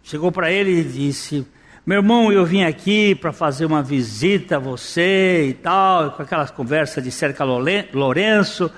chegou 0.03 0.31
para 0.31 0.51
ele 0.51 0.79
e 0.79 0.83
disse: 0.83 1.47
Meu 1.85 1.97
irmão, 1.97 2.31
eu 2.31 2.45
vim 2.45 2.63
aqui 2.63 3.15
para 3.15 3.31
fazer 3.31 3.65
uma 3.65 3.83
visita 3.83 4.57
a 4.57 4.59
você 4.59 5.47
e 5.49 5.53
tal, 5.53 6.11
com 6.11 6.23
aquelas 6.23 6.51
conversas 6.51 7.03
de 7.03 7.11
Cerca 7.11 7.43
Lourenço, 7.43 8.71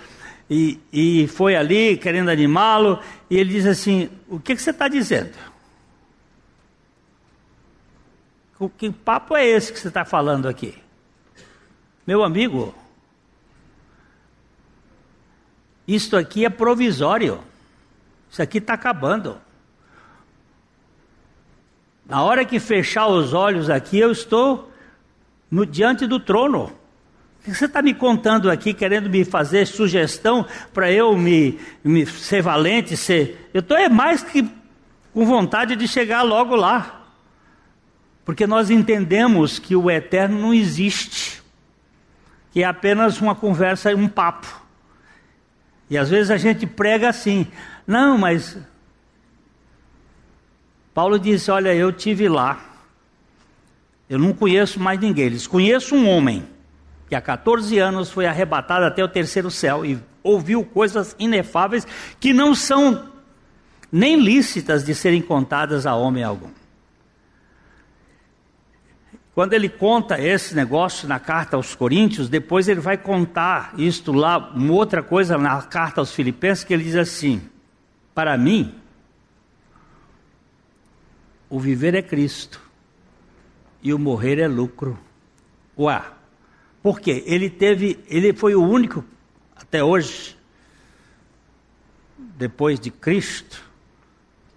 e, 0.49 0.79
e 0.91 1.27
foi 1.27 1.55
ali 1.55 1.97
querendo 1.97 2.29
animá-lo. 2.29 2.99
E 3.29 3.37
ele 3.37 3.51
diz 3.51 3.65
assim: 3.65 4.09
O 4.27 4.39
que, 4.39 4.55
que 4.55 4.61
você 4.61 4.71
está 4.71 4.87
dizendo? 4.87 5.33
Que 8.77 8.91
papo 8.91 9.37
é 9.37 9.47
esse 9.47 9.71
que 9.71 9.79
você 9.79 9.87
está 9.87 10.03
falando 10.03 10.47
aqui? 10.47 10.77
Meu 12.05 12.23
amigo, 12.23 12.75
isto 15.95 16.17
aqui 16.17 16.45
é 16.45 16.49
provisório. 16.49 17.39
Isso 18.29 18.41
aqui 18.41 18.59
está 18.59 18.73
acabando. 18.73 19.37
Na 22.05 22.23
hora 22.23 22.45
que 22.45 22.59
fechar 22.59 23.07
os 23.07 23.33
olhos 23.33 23.69
aqui, 23.69 23.99
eu 23.99 24.11
estou 24.11 24.71
no, 25.49 25.65
diante 25.65 26.07
do 26.07 26.19
trono. 26.19 26.71
O 27.39 27.43
que 27.43 27.53
você 27.53 27.65
está 27.65 27.81
me 27.81 27.93
contando 27.93 28.49
aqui, 28.49 28.73
querendo 28.73 29.09
me 29.09 29.23
fazer 29.23 29.65
sugestão 29.65 30.45
para 30.73 30.91
eu 30.91 31.17
me, 31.17 31.59
me, 31.83 32.05
ser 32.05 32.41
valente? 32.41 32.97
Ser... 32.97 33.49
Eu 33.53 33.61
estou 33.61 33.77
é 33.77 33.87
mais 33.87 34.23
que 34.23 34.49
com 35.13 35.25
vontade 35.25 35.75
de 35.75 35.87
chegar 35.87 36.21
logo 36.21 36.55
lá. 36.55 37.05
Porque 38.25 38.45
nós 38.45 38.69
entendemos 38.69 39.57
que 39.57 39.75
o 39.75 39.89
eterno 39.89 40.39
não 40.39 40.53
existe 40.53 41.39
que 42.51 42.63
é 42.63 42.65
apenas 42.65 43.21
uma 43.21 43.35
conversa, 43.35 43.95
um 43.95 44.07
papo. 44.07 44.47
E 45.89 45.97
às 45.97 46.09
vezes 46.09 46.29
a 46.29 46.37
gente 46.37 46.67
prega 46.67 47.09
assim, 47.09 47.47
não, 47.87 48.17
mas 48.17 48.57
Paulo 50.93 51.17
disse: 51.17 51.49
Olha, 51.49 51.73
eu 51.73 51.91
tive 51.91 52.27
lá, 52.27 52.59
eu 54.09 54.19
não 54.19 54.33
conheço 54.33 54.79
mais 54.79 54.99
ninguém, 54.99 55.25
eles 55.25 55.47
conheço 55.47 55.95
um 55.95 56.07
homem 56.07 56.45
que 57.07 57.15
há 57.15 57.21
14 57.21 57.79
anos 57.79 58.11
foi 58.11 58.27
arrebatado 58.27 58.85
até 58.85 59.03
o 59.03 59.07
terceiro 59.07 59.49
céu 59.49 59.83
e 59.83 59.99
ouviu 60.21 60.63
coisas 60.63 61.15
inefáveis 61.17 61.87
que 62.19 62.33
não 62.33 62.53
são 62.53 63.09
nem 63.91 64.19
lícitas 64.19 64.83
de 64.83 64.93
serem 64.93 65.21
contadas 65.21 65.87
a 65.87 65.95
homem 65.95 66.23
algum. 66.23 66.58
Quando 69.39 69.53
ele 69.53 69.69
conta 69.69 70.19
esse 70.19 70.53
negócio 70.53 71.07
na 71.07 71.17
carta 71.17 71.55
aos 71.55 71.73
Coríntios, 71.73 72.27
depois 72.27 72.67
ele 72.67 72.81
vai 72.81 72.97
contar 72.97 73.73
isto 73.77 74.11
lá, 74.11 74.37
uma 74.53 74.73
outra 74.73 75.01
coisa 75.01 75.37
na 75.37 75.61
carta 75.61 76.01
aos 76.01 76.13
Filipenses, 76.13 76.65
que 76.65 76.73
ele 76.73 76.83
diz 76.83 76.97
assim: 76.97 77.41
Para 78.13 78.37
mim, 78.37 78.75
o 81.49 81.57
viver 81.57 81.95
é 81.95 82.01
Cristo 82.01 82.59
e 83.81 83.93
o 83.93 83.97
morrer 83.97 84.39
é 84.39 84.47
lucro. 84.49 84.99
Ué, 85.77 86.03
por 86.83 86.99
quê? 86.99 87.23
Ele 87.25 87.49
teve, 87.49 87.97
ele 88.09 88.33
foi 88.33 88.55
o 88.55 88.61
único 88.61 89.05
até 89.55 89.81
hoje, 89.81 90.37
depois 92.17 92.77
de 92.77 92.91
Cristo, 92.91 93.63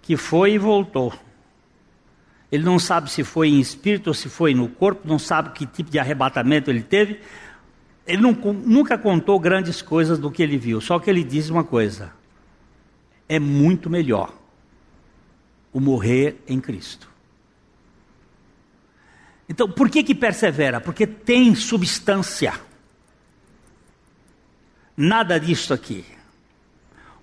que 0.01 0.17
foi 0.17 0.55
e 0.55 0.57
voltou. 0.57 1.13
Ele 2.53 2.63
não 2.63 2.77
sabe 2.77 3.09
se 3.09 3.23
foi 3.23 3.49
em 3.49 3.59
espírito 3.59 4.09
ou 4.09 4.13
se 4.13 4.29
foi 4.29 4.53
no 4.53 4.69
corpo, 4.69 5.07
não 5.07 5.17
sabe 5.17 5.53
que 5.53 5.65
tipo 5.65 5.89
de 5.89 5.97
arrebatamento 5.97 6.69
ele 6.69 6.83
teve. 6.83 7.19
Ele 8.05 8.21
não, 8.21 8.31
nunca 8.31 8.95
contou 8.95 9.39
grandes 9.39 9.81
coisas 9.81 10.19
do 10.19 10.29
que 10.29 10.43
ele 10.43 10.55
viu, 10.55 10.79
só 10.79 10.99
que 10.99 11.09
ele 11.09 11.23
diz 11.23 11.49
uma 11.49 11.63
coisa: 11.63 12.13
é 13.27 13.39
muito 13.39 13.89
melhor 13.89 14.31
o 15.73 15.79
morrer 15.79 16.43
em 16.47 16.61
Cristo. 16.61 17.09
Então, 19.49 19.67
por 19.67 19.89
que 19.89 20.03
que 20.03 20.13
persevera? 20.13 20.79
Porque 20.79 21.07
tem 21.07 21.55
substância. 21.55 22.53
Nada 24.95 25.39
disso 25.39 25.73
aqui. 25.73 26.05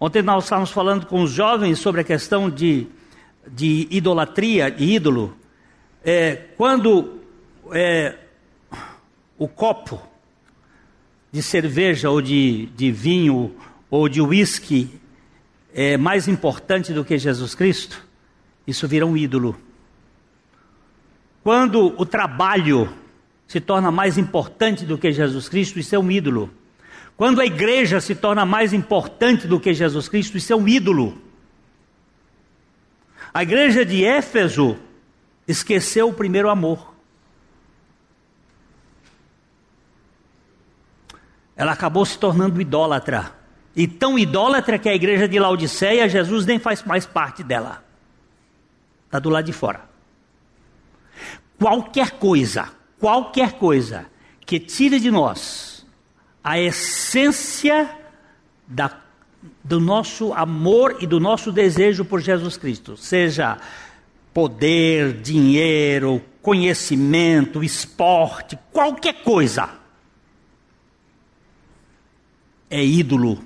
Ontem 0.00 0.22
nós 0.22 0.42
estávamos 0.42 0.72
falando 0.72 1.06
com 1.06 1.22
os 1.22 1.30
jovens 1.30 1.78
sobre 1.78 2.00
a 2.00 2.04
questão 2.04 2.50
de 2.50 2.88
de 3.46 3.86
idolatria, 3.90 4.70
de 4.70 4.84
ídolo, 4.84 5.36
é, 6.04 6.36
quando 6.56 7.20
é, 7.72 8.16
o 9.38 9.48
copo 9.48 10.00
de 11.32 11.42
cerveja 11.42 12.10
ou 12.10 12.20
de, 12.20 12.66
de 12.76 12.90
vinho 12.90 13.54
ou 13.90 14.08
de 14.08 14.20
uísque 14.20 15.00
é 15.72 15.96
mais 15.96 16.26
importante 16.26 16.92
do 16.92 17.04
que 17.04 17.16
Jesus 17.18 17.54
Cristo, 17.54 18.04
isso 18.66 18.88
vira 18.88 19.06
um 19.06 19.16
ídolo. 19.16 19.56
Quando 21.42 21.94
o 21.96 22.04
trabalho 22.04 22.92
se 23.46 23.60
torna 23.60 23.90
mais 23.90 24.18
importante 24.18 24.84
do 24.84 24.98
que 24.98 25.12
Jesus 25.12 25.48
Cristo, 25.48 25.78
isso 25.78 25.94
é 25.94 25.98
um 25.98 26.10
ídolo. 26.10 26.50
Quando 27.16 27.40
a 27.40 27.46
igreja 27.46 28.00
se 28.00 28.14
torna 28.14 28.44
mais 28.44 28.72
importante 28.72 29.46
do 29.46 29.60
que 29.60 29.74
Jesus 29.74 30.08
Cristo, 30.08 30.36
isso 30.36 30.52
é 30.52 30.56
um 30.56 30.66
ídolo. 30.66 31.18
A 33.32 33.42
igreja 33.42 33.84
de 33.84 34.04
Éfeso 34.04 34.76
esqueceu 35.46 36.08
o 36.08 36.14
primeiro 36.14 36.50
amor. 36.50 36.94
Ela 41.54 41.72
acabou 41.72 42.04
se 42.04 42.18
tornando 42.18 42.60
idólatra. 42.60 43.32
E 43.76 43.86
tão 43.86 44.18
idólatra 44.18 44.78
que 44.78 44.88
a 44.88 44.94
igreja 44.94 45.28
de 45.28 45.38
Laodiceia, 45.38 46.08
Jesus 46.08 46.44
nem 46.44 46.58
faz 46.58 46.82
mais 46.82 47.06
parte 47.06 47.42
dela. 47.42 47.84
Está 49.06 49.18
do 49.18 49.30
lado 49.30 49.44
de 49.44 49.52
fora. 49.52 49.88
Qualquer 51.58 52.12
coisa, 52.12 52.70
qualquer 52.98 53.52
coisa 53.52 54.06
que 54.44 54.58
tire 54.58 54.98
de 54.98 55.10
nós 55.10 55.86
a 56.42 56.58
essência 56.58 57.88
da 58.66 58.88
do 59.64 59.80
nosso 59.80 60.32
amor 60.32 60.98
e 61.00 61.06
do 61.06 61.18
nosso 61.18 61.50
desejo 61.50 62.04
por 62.04 62.20
Jesus 62.20 62.56
Cristo, 62.56 62.96
seja 62.96 63.58
poder, 64.34 65.14
dinheiro, 65.20 66.22
conhecimento, 66.42 67.64
esporte, 67.64 68.58
qualquer 68.72 69.22
coisa, 69.22 69.70
é 72.68 72.84
ídolo. 72.84 73.42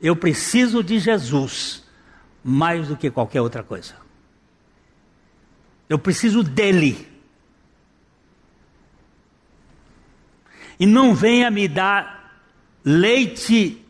Eu 0.00 0.16
preciso 0.16 0.82
de 0.82 0.98
Jesus 0.98 1.84
mais 2.42 2.88
do 2.88 2.96
que 2.96 3.10
qualquer 3.10 3.40
outra 3.40 3.62
coisa. 3.62 3.94
Eu 5.88 5.98
preciso 5.98 6.42
dele. 6.42 7.08
E 10.80 10.86
não 10.86 11.14
venha 11.14 11.50
me 11.50 11.68
dar 11.68 12.42
leite 12.84 13.81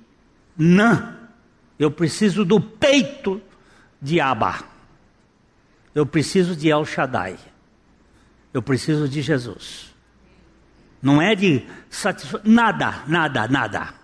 Nã. 0.57 1.16
Eu 1.78 1.90
preciso 1.90 2.44
do 2.44 2.61
peito 2.61 3.40
de 4.00 4.20
Abba. 4.20 4.61
Eu 5.94 6.07
preciso 6.07 6.57
de 6.57 6.68
El 6.68 6.84
Shaddai. 6.84 7.36
Eu 8.53 8.62
preciso 8.62 9.09
de 9.09 9.22
Jesus. 9.22 9.92
Não 11.03 11.20
é 11.20 11.34
de 11.34 11.62
satisfazer. 11.90 12.46
Nada, 12.48 13.03
nada, 13.07 13.48
nada. 13.48 14.03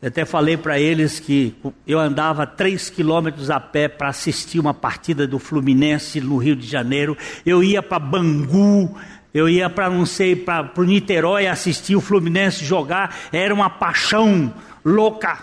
Eu 0.00 0.08
até 0.08 0.26
falei 0.26 0.58
para 0.58 0.78
eles 0.78 1.18
que 1.18 1.56
eu 1.86 1.98
andava 1.98 2.46
três 2.46 2.90
quilômetros 2.90 3.50
a 3.50 3.58
pé 3.58 3.88
para 3.88 4.08
assistir 4.08 4.60
uma 4.60 4.74
partida 4.74 5.26
do 5.26 5.38
Fluminense 5.38 6.20
no 6.20 6.36
Rio 6.36 6.54
de 6.54 6.66
Janeiro. 6.66 7.16
Eu 7.46 7.64
ia 7.64 7.82
para 7.82 7.98
Bangu, 7.98 8.94
eu 9.36 9.50
ia 9.50 9.68
para 9.68 9.90
não 9.90 10.06
sei 10.06 10.34
para 10.34 10.72
o 10.78 10.82
Niterói 10.82 11.46
assistir 11.46 11.94
o 11.94 12.00
Fluminense 12.00 12.64
jogar. 12.64 13.14
Era 13.30 13.52
uma 13.52 13.68
paixão 13.68 14.50
louca. 14.82 15.40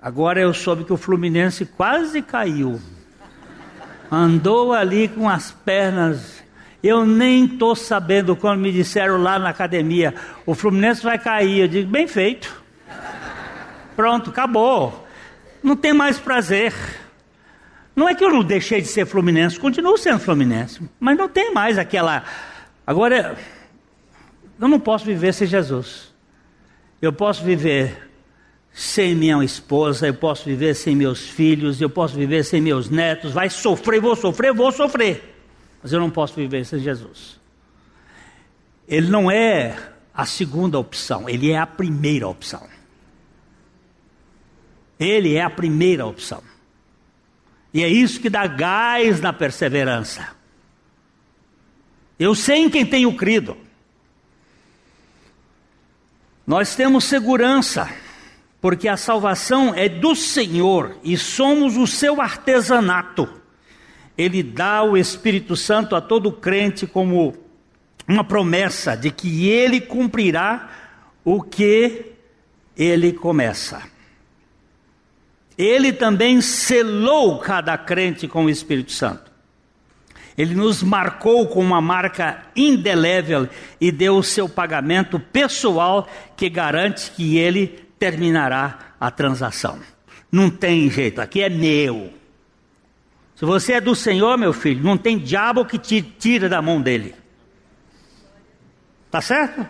Agora 0.00 0.40
eu 0.40 0.54
soube 0.54 0.84
que 0.84 0.92
o 0.92 0.96
Fluminense 0.96 1.66
quase 1.66 2.22
caiu. 2.22 2.80
Andou 4.12 4.72
ali 4.72 5.08
com 5.08 5.28
as 5.28 5.50
pernas. 5.50 6.40
Eu 6.80 7.04
nem 7.04 7.46
estou 7.46 7.74
sabendo 7.74 8.36
quando 8.36 8.60
me 8.60 8.70
disseram 8.70 9.20
lá 9.20 9.36
na 9.36 9.48
academia: 9.48 10.14
o 10.46 10.54
Fluminense 10.54 11.02
vai 11.02 11.18
cair. 11.18 11.62
Eu 11.62 11.68
digo: 11.68 11.90
bem 11.90 12.06
feito. 12.06 12.62
Pronto, 13.96 14.30
acabou. 14.30 15.04
Não 15.64 15.74
tem 15.74 15.92
mais 15.92 16.16
prazer. 16.16 16.72
Não 17.98 18.08
é 18.08 18.14
que 18.14 18.24
eu 18.24 18.30
não 18.30 18.44
deixei 18.44 18.80
de 18.80 18.86
ser 18.86 19.06
Fluminense, 19.06 19.58
continuo 19.58 19.98
sendo 19.98 20.20
Fluminense, 20.20 20.80
mas 21.00 21.18
não 21.18 21.28
tem 21.28 21.52
mais 21.52 21.76
aquela. 21.76 22.22
Agora, 22.86 23.36
eu 24.60 24.68
não 24.68 24.78
posso 24.78 25.04
viver 25.04 25.34
sem 25.34 25.48
Jesus. 25.48 26.14
Eu 27.02 27.12
posso 27.12 27.42
viver 27.42 28.08
sem 28.72 29.16
minha 29.16 29.42
esposa, 29.42 30.06
eu 30.06 30.14
posso 30.14 30.44
viver 30.44 30.74
sem 30.74 30.94
meus 30.94 31.28
filhos, 31.28 31.80
eu 31.80 31.90
posso 31.90 32.14
viver 32.14 32.44
sem 32.44 32.60
meus 32.60 32.88
netos, 32.88 33.32
vai 33.32 33.50
sofrer, 33.50 34.00
vou 34.00 34.14
sofrer, 34.14 34.54
vou 34.54 34.70
sofrer. 34.70 35.34
Mas 35.82 35.92
eu 35.92 35.98
não 35.98 36.08
posso 36.08 36.34
viver 36.34 36.64
sem 36.64 36.78
Jesus. 36.78 37.40
Ele 38.86 39.08
não 39.10 39.28
é 39.28 39.76
a 40.14 40.24
segunda 40.24 40.78
opção, 40.78 41.28
ele 41.28 41.50
é 41.50 41.58
a 41.58 41.66
primeira 41.66 42.28
opção. 42.28 42.62
Ele 45.00 45.34
é 45.34 45.42
a 45.42 45.50
primeira 45.50 46.06
opção. 46.06 46.47
E 47.72 47.82
é 47.82 47.88
isso 47.88 48.20
que 48.20 48.30
dá 48.30 48.46
gás 48.46 49.20
na 49.20 49.32
perseverança. 49.32 50.28
Eu 52.18 52.34
sei 52.34 52.58
em 52.58 52.70
quem 52.70 52.84
tenho 52.84 53.14
crido. 53.14 53.56
Nós 56.46 56.74
temos 56.74 57.04
segurança 57.04 57.88
porque 58.60 58.88
a 58.88 58.96
salvação 58.96 59.74
é 59.74 59.88
do 59.88 60.14
Senhor 60.16 60.96
e 61.04 61.16
somos 61.16 61.76
o 61.76 61.86
seu 61.86 62.20
artesanato. 62.20 63.28
Ele 64.16 64.42
dá 64.42 64.82
o 64.82 64.96
Espírito 64.96 65.54
Santo 65.54 65.94
a 65.94 66.00
todo 66.00 66.32
crente 66.32 66.86
como 66.86 67.36
uma 68.06 68.24
promessa 68.24 68.96
de 68.96 69.10
que 69.10 69.48
ele 69.48 69.80
cumprirá 69.80 70.70
o 71.24 71.42
que 71.42 72.12
ele 72.76 73.12
começa. 73.12 73.82
Ele 75.58 75.92
também 75.92 76.40
selou 76.40 77.40
cada 77.40 77.76
crente 77.76 78.28
com 78.28 78.44
o 78.44 78.50
Espírito 78.50 78.92
Santo. 78.92 79.28
Ele 80.36 80.54
nos 80.54 80.84
marcou 80.84 81.48
com 81.48 81.60
uma 81.60 81.80
marca 81.80 82.44
indelével 82.54 83.48
e 83.80 83.90
deu 83.90 84.16
o 84.16 84.22
seu 84.22 84.48
pagamento 84.48 85.18
pessoal 85.18 86.08
que 86.36 86.48
garante 86.48 87.10
que 87.10 87.36
ele 87.36 87.66
terminará 87.98 88.94
a 89.00 89.10
transação. 89.10 89.80
Não 90.30 90.48
tem 90.48 90.88
jeito, 90.88 91.20
aqui 91.20 91.42
é 91.42 91.48
meu. 91.48 92.12
Se 93.34 93.44
você 93.44 93.72
é 93.72 93.80
do 93.80 93.96
Senhor, 93.96 94.38
meu 94.38 94.52
filho, 94.52 94.84
não 94.84 94.96
tem 94.96 95.18
diabo 95.18 95.64
que 95.64 95.76
te 95.76 96.00
tira 96.00 96.48
da 96.48 96.62
mão 96.62 96.80
dele. 96.80 97.16
Tá 99.10 99.20
certo? 99.20 99.66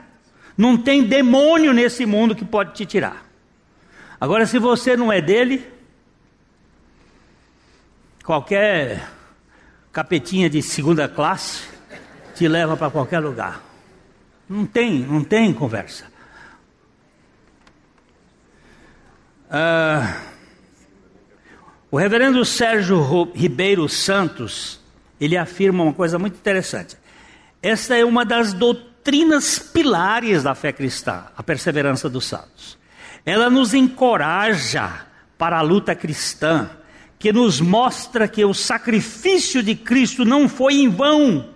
Não 0.54 0.76
tem 0.76 1.02
demônio 1.02 1.72
nesse 1.72 2.04
mundo 2.04 2.34
que 2.34 2.44
pode 2.44 2.74
te 2.74 2.84
tirar. 2.84 3.24
Agora, 4.20 4.44
se 4.44 4.58
você 4.58 4.96
não 4.96 5.10
é 5.10 5.22
dele, 5.22 5.77
qualquer 8.28 9.08
capetinha 9.90 10.50
de 10.50 10.60
segunda 10.60 11.08
classe 11.08 11.62
te 12.34 12.46
leva 12.46 12.76
para 12.76 12.90
qualquer 12.90 13.20
lugar. 13.20 13.62
Não 14.46 14.66
tem, 14.66 14.98
não 14.98 15.24
tem 15.24 15.50
conversa. 15.50 16.04
Ah, 19.50 20.20
o 21.90 21.96
reverendo 21.96 22.44
Sérgio 22.44 23.32
Ribeiro 23.34 23.88
Santos, 23.88 24.78
ele 25.18 25.34
afirma 25.34 25.82
uma 25.82 25.94
coisa 25.94 26.18
muito 26.18 26.34
interessante. 26.34 26.98
Esta 27.62 27.96
é 27.96 28.04
uma 28.04 28.26
das 28.26 28.52
doutrinas 28.52 29.58
pilares 29.58 30.42
da 30.42 30.54
fé 30.54 30.70
cristã, 30.70 31.24
a 31.34 31.42
perseverança 31.42 32.10
dos 32.10 32.26
santos. 32.26 32.76
Ela 33.24 33.48
nos 33.48 33.72
encoraja 33.72 35.06
para 35.38 35.56
a 35.56 35.62
luta 35.62 35.94
cristã, 35.94 36.68
que 37.18 37.32
nos 37.32 37.60
mostra 37.60 38.28
que 38.28 38.44
o 38.44 38.54
sacrifício 38.54 39.62
de 39.62 39.74
Cristo 39.74 40.24
não 40.24 40.48
foi 40.48 40.74
em 40.74 40.88
vão 40.88 41.50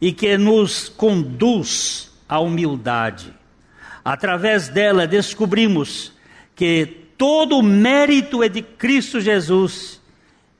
e 0.00 0.12
que 0.12 0.36
nos 0.38 0.88
conduz 0.88 2.10
à 2.28 2.40
humildade. 2.40 3.32
Através 4.04 4.68
dela 4.68 5.06
descobrimos 5.06 6.12
que 6.56 6.86
todo 7.18 7.58
o 7.58 7.62
mérito 7.62 8.42
é 8.42 8.48
de 8.48 8.62
Cristo 8.62 9.20
Jesus 9.20 10.00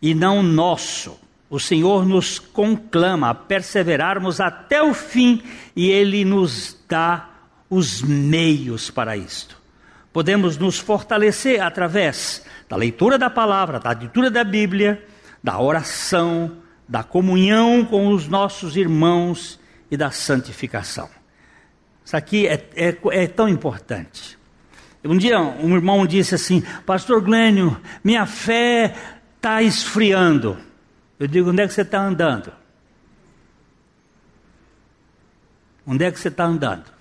e 0.00 0.14
não 0.14 0.42
nosso. 0.42 1.18
O 1.48 1.58
Senhor 1.58 2.04
nos 2.04 2.38
conclama 2.38 3.30
a 3.30 3.34
perseverarmos 3.34 4.40
até 4.40 4.82
o 4.82 4.92
fim 4.92 5.42
e 5.74 5.90
Ele 5.90 6.24
nos 6.24 6.76
dá 6.88 7.30
os 7.70 8.02
meios 8.02 8.90
para 8.90 9.16
isto. 9.16 9.63
Podemos 10.14 10.56
nos 10.56 10.78
fortalecer 10.78 11.60
através 11.60 12.44
da 12.68 12.76
leitura 12.76 13.18
da 13.18 13.28
palavra, 13.28 13.80
da 13.80 13.90
leitura 13.90 14.30
da 14.30 14.44
Bíblia, 14.44 15.04
da 15.42 15.60
oração, 15.60 16.58
da 16.88 17.02
comunhão 17.02 17.84
com 17.84 18.06
os 18.06 18.28
nossos 18.28 18.76
irmãos 18.76 19.58
e 19.90 19.96
da 19.96 20.12
santificação. 20.12 21.10
Isso 22.04 22.16
aqui 22.16 22.46
é, 22.46 22.64
é, 22.76 22.96
é 23.10 23.26
tão 23.26 23.48
importante. 23.48 24.38
Um 25.04 25.18
dia 25.18 25.40
um 25.40 25.74
irmão 25.74 26.06
disse 26.06 26.36
assim: 26.36 26.62
Pastor 26.86 27.20
Glênio, 27.20 27.76
minha 28.04 28.24
fé 28.24 28.94
está 29.34 29.62
esfriando. 29.62 30.56
Eu 31.18 31.26
digo: 31.26 31.50
onde 31.50 31.60
é 31.60 31.66
que 31.66 31.74
você 31.74 31.82
está 31.82 32.00
andando? 32.00 32.52
Onde 35.84 36.04
é 36.04 36.12
que 36.12 36.20
você 36.20 36.28
está 36.28 36.44
andando? 36.44 36.93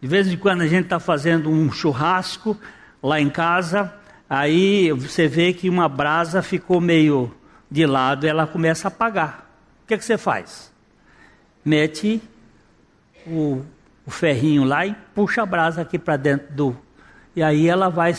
De 0.00 0.06
vez 0.08 0.28
em 0.28 0.36
quando 0.36 0.62
a 0.62 0.66
gente 0.66 0.84
está 0.84 1.00
fazendo 1.00 1.50
um 1.50 1.70
churrasco 1.70 2.56
lá 3.02 3.20
em 3.20 3.30
casa, 3.30 3.92
aí 4.28 4.92
você 4.92 5.26
vê 5.26 5.52
que 5.52 5.68
uma 5.68 5.88
brasa 5.88 6.42
ficou 6.42 6.80
meio 6.80 7.34
de 7.70 7.84
lado 7.86 8.26
ela 8.26 8.46
começa 8.46 8.88
a 8.88 8.90
apagar. 8.90 9.50
O 9.84 9.86
que, 9.86 9.94
é 9.94 9.98
que 9.98 10.04
você 10.04 10.16
faz? 10.16 10.72
Mete 11.64 12.22
o 13.26 13.64
o 14.08 14.10
ferrinho 14.10 14.64
lá 14.64 14.86
e 14.86 14.96
puxa 15.14 15.42
a 15.42 15.46
brasa 15.46 15.82
aqui 15.82 15.98
para 15.98 16.16
dentro 16.16 16.50
do. 16.54 16.76
E 17.36 17.42
aí 17.42 17.68
ela 17.68 17.90
vai 17.90 18.14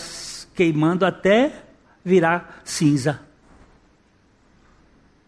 queimando 0.54 1.04
até 1.04 1.64
virar 2.06 2.62
cinza. 2.64 3.20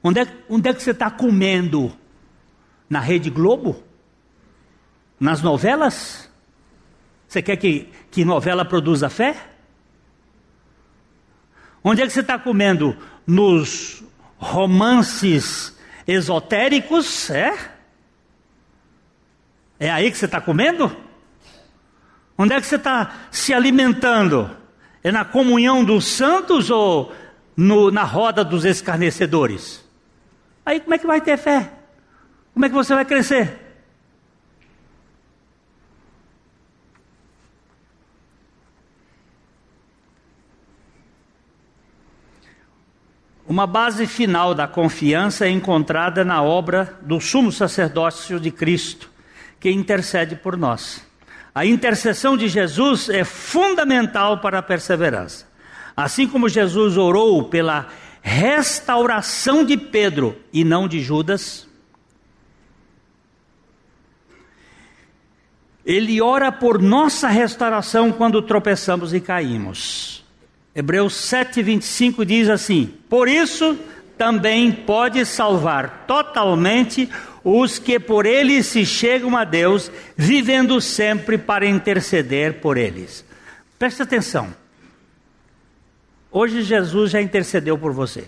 Onde 0.03 0.19
é, 0.19 0.27
onde 0.47 0.69
é 0.69 0.73
que 0.75 0.83
você 0.83 0.91
está 0.91 1.09
comendo? 1.09 1.91
Na 2.87 2.99
Rede 2.99 3.31
Globo? 3.31 3.81
Nas 5.19 5.41
novelas? 5.41 6.30
Você 7.31 7.41
quer 7.41 7.55
que, 7.55 7.87
que 8.11 8.25
novela 8.25 8.65
produza 8.65 9.09
fé? 9.09 9.37
Onde 11.81 12.01
é 12.01 12.05
que 12.05 12.11
você 12.11 12.19
está 12.19 12.37
comendo? 12.37 12.93
Nos 13.25 14.03
romances 14.37 15.73
esotéricos? 16.05 17.29
É? 17.29 17.57
É 19.79 19.89
aí 19.89 20.11
que 20.11 20.17
você 20.17 20.25
está 20.25 20.41
comendo? 20.41 20.93
Onde 22.37 22.53
é 22.53 22.59
que 22.59 22.67
você 22.67 22.75
está 22.75 23.29
se 23.31 23.53
alimentando? 23.53 24.51
É 25.01 25.09
na 25.09 25.23
comunhão 25.23 25.85
dos 25.85 26.03
santos 26.03 26.69
ou 26.69 27.15
no, 27.55 27.89
na 27.91 28.03
roda 28.03 28.43
dos 28.43 28.65
escarnecedores? 28.65 29.81
Aí 30.65 30.81
como 30.81 30.95
é 30.95 30.97
que 30.97 31.07
vai 31.07 31.21
ter 31.21 31.37
fé? 31.37 31.71
Como 32.53 32.65
é 32.65 32.67
que 32.67 32.75
você 32.75 32.93
vai 32.93 33.05
crescer? 33.05 33.70
Uma 43.51 43.67
base 43.67 44.07
final 44.07 44.55
da 44.55 44.65
confiança 44.65 45.45
é 45.45 45.49
encontrada 45.49 46.23
na 46.23 46.41
obra 46.41 46.97
do 47.01 47.19
sumo 47.19 47.51
sacerdócio 47.51 48.39
de 48.39 48.49
Cristo 48.49 49.11
que 49.59 49.69
intercede 49.69 50.37
por 50.37 50.55
nós. 50.55 51.05
A 51.53 51.65
intercessão 51.65 52.37
de 52.37 52.47
Jesus 52.47 53.09
é 53.09 53.25
fundamental 53.25 54.39
para 54.39 54.59
a 54.59 54.63
perseverança. 54.63 55.45
Assim 55.97 56.29
como 56.29 56.47
Jesus 56.47 56.95
orou 56.95 57.43
pela 57.43 57.89
restauração 58.21 59.65
de 59.65 59.75
Pedro 59.75 60.39
e 60.53 60.63
não 60.63 60.87
de 60.87 61.01
Judas, 61.01 61.67
Ele 65.85 66.21
ora 66.21 66.53
por 66.53 66.81
nossa 66.81 67.27
restauração 67.27 68.13
quando 68.13 68.41
tropeçamos 68.41 69.13
e 69.13 69.19
caímos. 69.19 70.20
Hebreus 70.75 71.13
7:25 71.13 72.25
diz 72.25 72.49
assim: 72.49 72.93
Por 73.09 73.27
isso 73.27 73.77
também 74.17 74.71
pode 74.71 75.25
salvar 75.25 76.05
totalmente 76.07 77.09
os 77.43 77.79
que 77.79 77.99
por 77.99 78.25
ele 78.25 78.61
se 78.63 78.85
chegam 78.85 79.35
a 79.35 79.43
Deus, 79.43 79.91
vivendo 80.15 80.79
sempre 80.79 81.37
para 81.37 81.65
interceder 81.65 82.61
por 82.61 82.77
eles. 82.77 83.25
Preste 83.79 84.01
atenção. 84.03 84.53
Hoje 86.31 86.61
Jesus 86.61 87.11
já 87.11 87.21
intercedeu 87.21 87.77
por 87.77 87.91
você. 87.91 88.27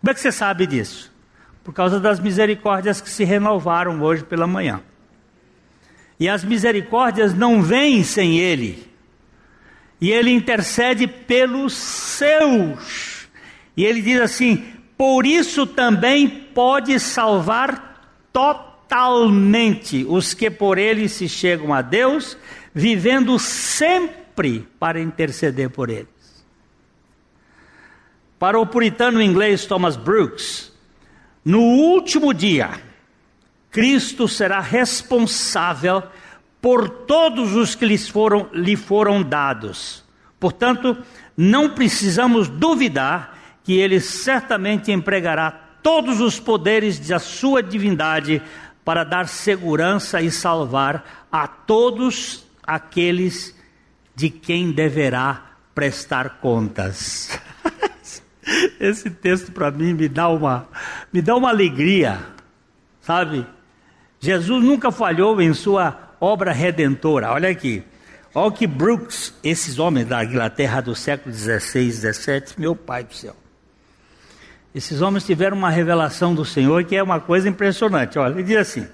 Como 0.00 0.10
é 0.10 0.14
que 0.14 0.20
você 0.20 0.32
sabe 0.32 0.66
disso? 0.66 1.12
Por 1.62 1.74
causa 1.74 2.00
das 2.00 2.18
misericórdias 2.18 3.00
que 3.00 3.10
se 3.10 3.24
renovaram 3.24 4.00
hoje 4.00 4.24
pela 4.24 4.46
manhã. 4.46 4.80
E 6.18 6.28
as 6.28 6.44
misericórdias 6.44 7.34
não 7.34 7.62
vêm 7.62 8.02
sem 8.02 8.38
Ele. 8.38 8.91
E 10.02 10.10
Ele 10.10 10.32
intercede 10.32 11.06
pelos 11.06 11.74
seus. 11.74 13.28
E 13.76 13.84
Ele 13.84 14.02
diz 14.02 14.20
assim: 14.20 14.66
por 14.98 15.24
isso 15.24 15.64
também 15.64 16.28
pode 16.28 16.98
salvar 16.98 18.18
totalmente 18.32 20.04
os 20.08 20.34
que 20.34 20.50
por 20.50 20.76
Ele 20.76 21.08
se 21.08 21.28
chegam 21.28 21.72
a 21.72 21.80
Deus, 21.80 22.36
vivendo 22.74 23.38
sempre 23.38 24.66
para 24.76 25.00
interceder 25.00 25.70
por 25.70 25.88
eles. 25.88 26.08
Para 28.40 28.58
o 28.58 28.66
puritano 28.66 29.22
inglês 29.22 29.66
Thomas 29.66 29.94
Brooks, 29.94 30.72
no 31.44 31.60
último 31.60 32.34
dia, 32.34 32.70
Cristo 33.70 34.26
será 34.26 34.58
responsável 34.58 36.02
por 36.62 36.88
todos 36.88 37.56
os 37.56 37.74
que 37.74 37.84
lhes 37.84 38.08
foram, 38.08 38.48
lhe 38.52 38.76
foram 38.76 39.20
dados. 39.20 40.04
Portanto, 40.38 40.96
não 41.36 41.70
precisamos 41.70 42.48
duvidar 42.48 43.36
que 43.64 43.72
ele 43.72 44.00
certamente 44.00 44.92
empregará 44.92 45.50
todos 45.82 46.20
os 46.20 46.38
poderes 46.38 47.00
da 47.00 47.18
sua 47.18 47.62
divindade 47.62 48.40
para 48.84 49.02
dar 49.02 49.26
segurança 49.26 50.22
e 50.22 50.30
salvar 50.30 51.26
a 51.32 51.48
todos 51.48 52.46
aqueles 52.62 53.56
de 54.14 54.30
quem 54.30 54.70
deverá 54.70 55.56
prestar 55.74 56.38
contas. 56.40 57.40
Esse 58.78 59.10
texto 59.10 59.50
para 59.50 59.70
mim 59.70 59.94
me 59.94 60.08
dá 60.08 60.28
uma 60.28 60.68
me 61.12 61.20
dá 61.20 61.34
uma 61.34 61.48
alegria, 61.48 62.20
sabe? 63.00 63.46
Jesus 64.20 64.62
nunca 64.62 64.92
falhou 64.92 65.40
em 65.40 65.52
sua 65.52 66.11
obra 66.22 66.52
redentora. 66.52 67.32
Olha 67.32 67.48
aqui. 67.48 67.82
Olha 68.32 68.52
que 68.52 68.66
Brooks, 68.66 69.34
esses 69.42 69.78
homens 69.80 70.06
da 70.06 70.24
Inglaterra 70.24 70.80
do 70.80 70.94
século 70.94 71.34
16, 71.34 72.00
17, 72.00 72.60
meu 72.60 72.76
pai 72.76 73.02
do 73.02 73.12
céu. 73.12 73.36
Esses 74.72 75.02
homens 75.02 75.26
tiveram 75.26 75.56
uma 75.56 75.68
revelação 75.68 76.34
do 76.34 76.44
Senhor 76.44 76.84
que 76.84 76.96
é 76.96 77.02
uma 77.02 77.20
coisa 77.20 77.48
impressionante. 77.48 78.18
Olha, 78.18 78.32
ele 78.34 78.44
diz 78.44 78.56
assim: 78.56 78.86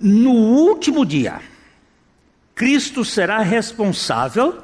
No 0.00 0.30
último 0.30 1.04
dia, 1.04 1.40
Cristo 2.54 3.04
será 3.04 3.40
responsável 3.40 4.62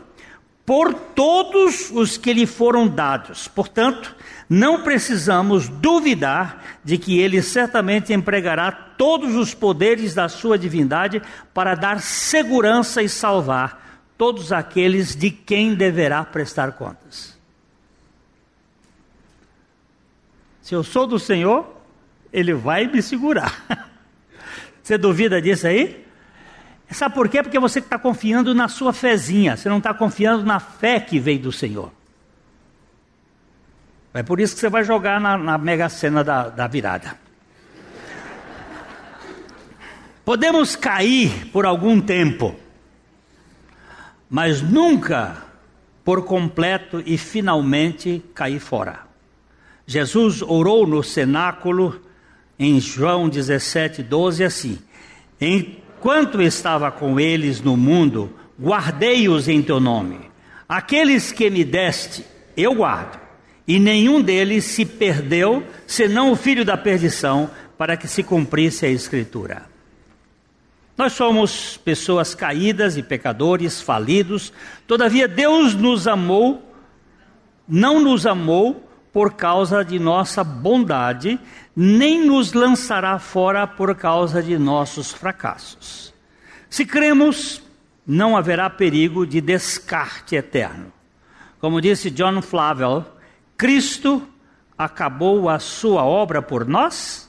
por 0.64 0.95
todos 0.95 1.91
os 1.91 2.16
que 2.16 2.33
lhe 2.33 2.47
foram 2.47 2.87
dados. 2.87 3.49
Portanto, 3.49 4.14
não 4.49 4.83
precisamos 4.83 5.69
duvidar 5.69 6.79
de 6.83 6.97
que 6.97 7.19
ele 7.19 7.43
certamente 7.43 8.13
empregará 8.13 8.73
todos 8.73 9.37
os 9.37 9.53
poderes 9.53 10.15
da 10.15 10.29
sua 10.29 10.59
divindade 10.59 11.21
para 11.53 11.75
dar 11.75 12.01
segurança 12.01 13.03
e 13.03 13.09
salvar 13.09 14.03
todos 14.17 14.51
aqueles 14.53 15.15
de 15.15 15.31
quem 15.31 15.75
deverá 15.75 16.25
prestar 16.25 16.73
contas. 16.73 17.37
Se 20.63 20.75
eu 20.75 20.83
sou 20.83 21.07
do 21.07 21.19
Senhor, 21.19 21.67
ele 22.33 22.55
vai 22.55 22.87
me 22.87 23.03
segurar. 23.03 23.65
Você 24.83 24.97
duvida 24.97 25.41
disso 25.41 25.67
aí? 25.67 26.07
Sabe 26.91 27.15
por 27.15 27.29
quê? 27.29 27.43
Porque 27.43 27.59
você 27.59 27.81
está 27.81 27.99
confiando 27.99 28.55
na 28.55 28.67
sua 28.67 28.95
fezinha, 28.95 29.59
você 29.59 29.69
não 29.69 29.77
está 29.77 29.93
confiando 29.93 30.43
na 30.43 30.59
fé 30.59 30.99
que 30.99 31.21
veio 31.21 31.39
do 31.39 31.53
Senhor. 31.53 31.93
É 34.19 34.23
por 34.25 34.41
isso 34.41 34.55
que 34.55 34.61
você 34.61 34.69
vai 34.69 34.83
jogar 34.83 35.21
na, 35.21 35.39
na 35.39 35.57
mega 35.57 35.89
cena 35.89 36.25
da, 36.25 36.49
da 36.49 36.66
virada. 36.66 37.16
Podemos 40.25 40.75
cair 40.75 41.47
por 41.53 41.64
algum 41.64 42.01
tempo, 42.01 42.57
mas 44.29 44.61
nunca 44.61 45.37
por 46.05 46.25
completo 46.25 47.01
e 47.07 47.16
finalmente 47.16 48.21
cair 48.35 48.59
fora. 48.59 49.03
Jesus 49.87 50.43
orou 50.43 50.85
no 50.85 51.01
cenáculo 51.01 52.03
em 52.59 52.81
João 52.81 53.29
17, 53.29 54.03
12 54.03 54.43
assim: 54.43 54.81
Enquanto 55.41 56.43
estava 56.43 56.91
com 56.91 57.21
eles 57.21 57.61
no 57.61 57.77
mundo, 57.77 58.35
guardei-os 58.61 59.47
em 59.47 59.62
teu 59.62 59.79
nome. 59.79 60.29
Aqueles 60.69 61.31
que 61.31 61.49
me 61.49 61.62
deste, 61.62 62.27
eu 62.57 62.75
guardo 62.75 63.28
e 63.69 63.79
nenhum 63.79 64.23
deles 64.23 64.64
se 64.64 64.87
perdeu, 64.87 65.62
senão 65.87 66.33
o 66.33 66.37
filho 66.37 66.64
da 66.64 66.75
perdição, 66.75 67.51
para 67.77 67.99
que 67.99 68.09
se 68.09 68.23
cumprisse 68.23 68.87
a 68.87 68.89
Escritura. 68.89 69.66
Nós 70.97 71.12
somos 71.12 71.77
pessoas 71.77 72.35
caídas 72.35 72.97
e 72.97 73.03
pecadores, 73.03 73.83
falidos, 73.83 74.55
todavia 74.87 75.29
Deus 75.29 75.75
nos 75.75 76.09
amou, 76.09 76.75
não 77.69 78.01
nos 78.01 78.27
amou 78.27 78.89
por 79.12 79.35
causa 79.35 79.85
de 79.85 79.99
nossa 79.99 80.43
bondade, 80.43 81.39
nem 81.77 82.25
nos 82.25 82.55
lançará 82.55 83.19
fora 83.19 83.66
por 83.66 83.95
causa 83.95 84.43
de 84.43 84.59
nossos 84.59 85.12
fracassos. 85.12 86.14
Se 86.71 86.87
cremos, 86.87 87.62
não 88.07 88.35
haverá 88.35 88.71
perigo 88.71 89.27
de 89.27 89.43
descarte 89.43 90.37
eterno. 90.37 90.91
Como 91.61 91.81
disse 91.81 92.11
John 92.11 92.41
Flavel, 92.41 93.05
Cristo 93.59 94.23
acabou 94.79 95.49
a 95.49 95.59
sua 95.59 96.05
obra 96.05 96.41
por 96.41 96.65
nós? 96.65 97.29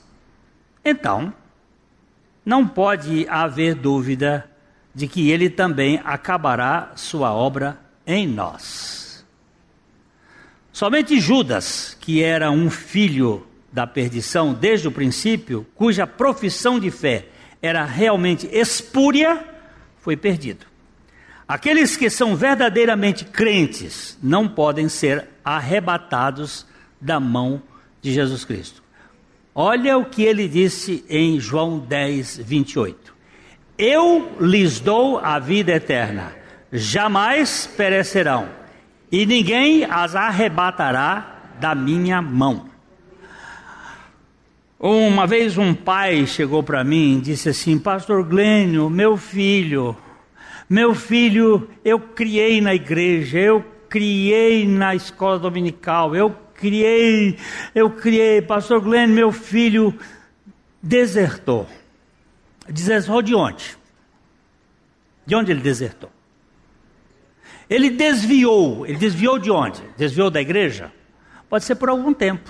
Então, 0.84 1.34
não 2.46 2.66
pode 2.66 3.26
haver 3.28 3.74
dúvida 3.74 4.48
de 4.94 5.08
que 5.08 5.28
ele 5.28 5.50
também 5.50 6.00
acabará 6.04 6.92
sua 6.94 7.34
obra 7.34 7.80
em 8.06 8.28
nós. 8.28 9.26
Somente 10.72 11.18
Judas, 11.18 11.96
que 12.00 12.22
era 12.22 12.48
um 12.50 12.70
filho 12.70 13.44
da 13.72 13.84
perdição 13.84 14.54
desde 14.54 14.86
o 14.86 14.92
princípio, 14.92 15.66
cuja 15.74 16.06
profissão 16.06 16.78
de 16.78 16.92
fé 16.92 17.26
era 17.60 17.84
realmente 17.84 18.46
espúria, 18.52 19.44
foi 19.98 20.16
perdido. 20.16 20.69
Aqueles 21.50 21.96
que 21.96 22.08
são 22.08 22.36
verdadeiramente 22.36 23.24
crentes 23.24 24.16
não 24.22 24.46
podem 24.46 24.88
ser 24.88 25.26
arrebatados 25.44 26.64
da 27.00 27.18
mão 27.18 27.60
de 28.00 28.12
Jesus 28.12 28.44
Cristo. 28.44 28.80
Olha 29.52 29.98
o 29.98 30.04
que 30.04 30.22
ele 30.22 30.46
disse 30.46 31.04
em 31.08 31.40
João 31.40 31.80
10, 31.80 32.36
28. 32.36 33.12
Eu 33.76 34.36
lhes 34.40 34.78
dou 34.78 35.18
a 35.18 35.40
vida 35.40 35.72
eterna, 35.72 36.32
jamais 36.72 37.66
perecerão, 37.66 38.48
e 39.10 39.26
ninguém 39.26 39.84
as 39.84 40.14
arrebatará 40.14 41.48
da 41.58 41.74
minha 41.74 42.22
mão. 42.22 42.66
Uma 44.78 45.26
vez 45.26 45.58
um 45.58 45.74
pai 45.74 46.28
chegou 46.28 46.62
para 46.62 46.84
mim 46.84 47.18
e 47.18 47.22
disse 47.22 47.48
assim: 47.48 47.76
Pastor 47.76 48.22
Glênio, 48.22 48.88
meu 48.88 49.16
filho, 49.16 49.96
meu 50.70 50.94
filho, 50.94 51.68
eu 51.84 51.98
criei 51.98 52.60
na 52.60 52.72
igreja, 52.72 53.40
eu 53.40 53.60
criei 53.88 54.68
na 54.68 54.94
escola 54.94 55.36
dominical, 55.36 56.14
eu 56.14 56.30
criei, 56.54 57.36
eu 57.74 57.90
criei, 57.90 58.40
pastor 58.40 58.80
Glenn, 58.80 59.08
meu 59.08 59.32
filho 59.32 59.92
desertou. 60.80 61.66
Desertou 62.68 63.20
de 63.20 63.34
onde? 63.34 63.76
De 65.26 65.34
onde 65.34 65.50
ele 65.50 65.60
desertou? 65.60 66.10
Ele 67.68 67.90
desviou, 67.90 68.86
ele 68.86 68.96
desviou 68.96 69.40
de 69.40 69.50
onde? 69.50 69.82
Desviou 69.96 70.30
da 70.30 70.40
igreja? 70.40 70.92
Pode 71.48 71.64
ser 71.64 71.74
por 71.74 71.88
algum 71.88 72.14
tempo. 72.14 72.48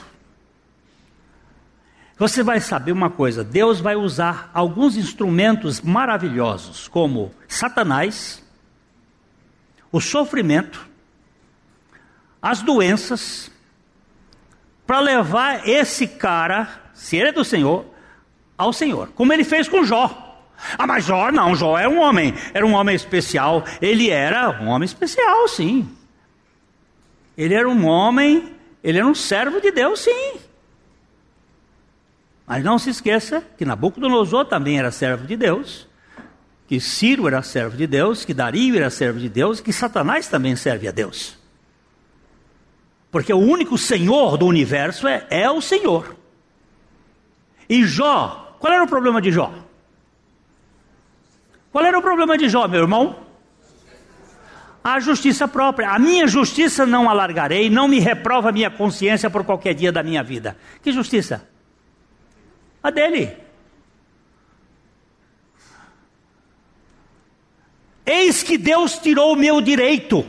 Você 2.20 2.42
vai 2.42 2.60
saber 2.60 2.92
uma 2.92 3.08
coisa: 3.08 3.42
Deus 3.42 3.80
vai 3.80 3.96
usar 3.96 4.50
alguns 4.52 4.94
instrumentos 4.94 5.80
maravilhosos, 5.80 6.86
como 6.86 7.32
Satanás, 7.48 8.44
o 9.90 10.02
sofrimento, 10.02 10.86
as 12.42 12.60
doenças, 12.60 13.50
para 14.86 15.00
levar 15.00 15.66
esse 15.66 16.06
cara, 16.06 16.68
se 16.92 17.16
ele 17.16 17.30
é 17.30 17.32
do 17.32 17.42
Senhor, 17.42 17.86
ao 18.58 18.70
Senhor. 18.70 19.08
Como 19.14 19.32
ele 19.32 19.42
fez 19.42 19.66
com 19.66 19.82
Jó. 19.82 20.44
Ah, 20.76 20.86
mas 20.86 21.06
Jó 21.06 21.32
não, 21.32 21.56
Jó 21.56 21.78
é 21.78 21.88
um 21.88 21.98
homem, 22.00 22.34
era 22.52 22.66
um 22.66 22.74
homem 22.74 22.94
especial. 22.94 23.64
Ele 23.80 24.10
era 24.10 24.60
um 24.62 24.68
homem 24.68 24.84
especial, 24.84 25.48
sim. 25.48 25.88
Ele 27.34 27.54
era 27.54 27.66
um 27.66 27.86
homem, 27.86 28.54
ele 28.84 28.98
era 28.98 29.06
um 29.06 29.14
servo 29.14 29.58
de 29.58 29.70
Deus, 29.70 30.00
sim. 30.00 30.49
Mas 32.50 32.64
não 32.64 32.80
se 32.80 32.90
esqueça 32.90 33.44
que 33.56 33.64
Nabucodonosor 33.64 34.44
também 34.44 34.76
era 34.76 34.90
servo 34.90 35.24
de 35.24 35.36
Deus, 35.36 35.86
que 36.66 36.80
Ciro 36.80 37.28
era 37.28 37.42
servo 37.42 37.76
de 37.76 37.86
Deus, 37.86 38.24
que 38.24 38.34
Dario 38.34 38.74
era 38.74 38.90
servo 38.90 39.20
de 39.20 39.28
Deus, 39.28 39.60
que 39.60 39.72
Satanás 39.72 40.26
também 40.26 40.56
serve 40.56 40.88
a 40.88 40.90
Deus. 40.90 41.38
Porque 43.08 43.32
o 43.32 43.38
único 43.38 43.78
Senhor 43.78 44.36
do 44.36 44.46
universo 44.46 45.06
é, 45.06 45.24
é 45.30 45.48
o 45.48 45.60
Senhor. 45.60 46.16
E 47.68 47.84
Jó, 47.84 48.56
qual 48.58 48.72
era 48.72 48.82
o 48.82 48.88
problema 48.88 49.22
de 49.22 49.30
Jó? 49.30 49.54
Qual 51.70 51.84
era 51.84 51.96
o 51.96 52.02
problema 52.02 52.36
de 52.36 52.48
Jó, 52.48 52.66
meu 52.66 52.80
irmão? 52.80 53.14
A 54.82 54.98
justiça 54.98 55.46
própria. 55.46 55.90
A 55.90 56.00
minha 56.00 56.26
justiça 56.26 56.84
não 56.84 57.08
alargarei, 57.08 57.70
não 57.70 57.86
me 57.86 58.00
reprova 58.00 58.48
a 58.48 58.52
minha 58.52 58.72
consciência 58.72 59.30
por 59.30 59.44
qualquer 59.44 59.72
dia 59.72 59.92
da 59.92 60.02
minha 60.02 60.24
vida. 60.24 60.56
Que 60.82 60.90
justiça? 60.90 61.48
A 62.82 62.90
dele. 62.90 63.36
Eis 68.04 68.42
que 68.42 68.58
Deus 68.58 68.98
tirou 68.98 69.32
o 69.32 69.36
meu 69.36 69.60
direito. 69.60 70.26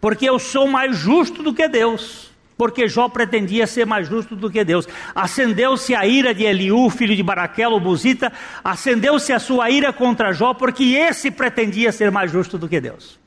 Porque 0.00 0.28
eu 0.28 0.38
sou 0.38 0.66
mais 0.66 0.96
justo 0.96 1.42
do 1.42 1.52
que 1.52 1.68
Deus 1.68 2.30
porque 2.60 2.86
Jó 2.86 3.08
pretendia 3.08 3.66
ser 3.66 3.86
mais 3.86 4.06
justo 4.06 4.36
do 4.36 4.50
que 4.50 4.62
Deus. 4.62 4.86
Acendeu-se 5.14 5.94
a 5.94 6.06
ira 6.06 6.34
de 6.34 6.44
Eliú, 6.44 6.90
filho 6.90 7.16
de 7.16 7.22
Baraquel, 7.22 7.72
o 7.72 7.80
Buzita, 7.80 8.30
acendeu-se 8.62 9.32
a 9.32 9.38
sua 9.38 9.70
ira 9.70 9.94
contra 9.94 10.34
Jó, 10.34 10.52
porque 10.52 10.84
esse 10.84 11.30
pretendia 11.30 11.90
ser 11.90 12.10
mais 12.10 12.30
justo 12.30 12.58
do 12.58 12.68
que 12.68 12.78
Deus. 12.78 13.18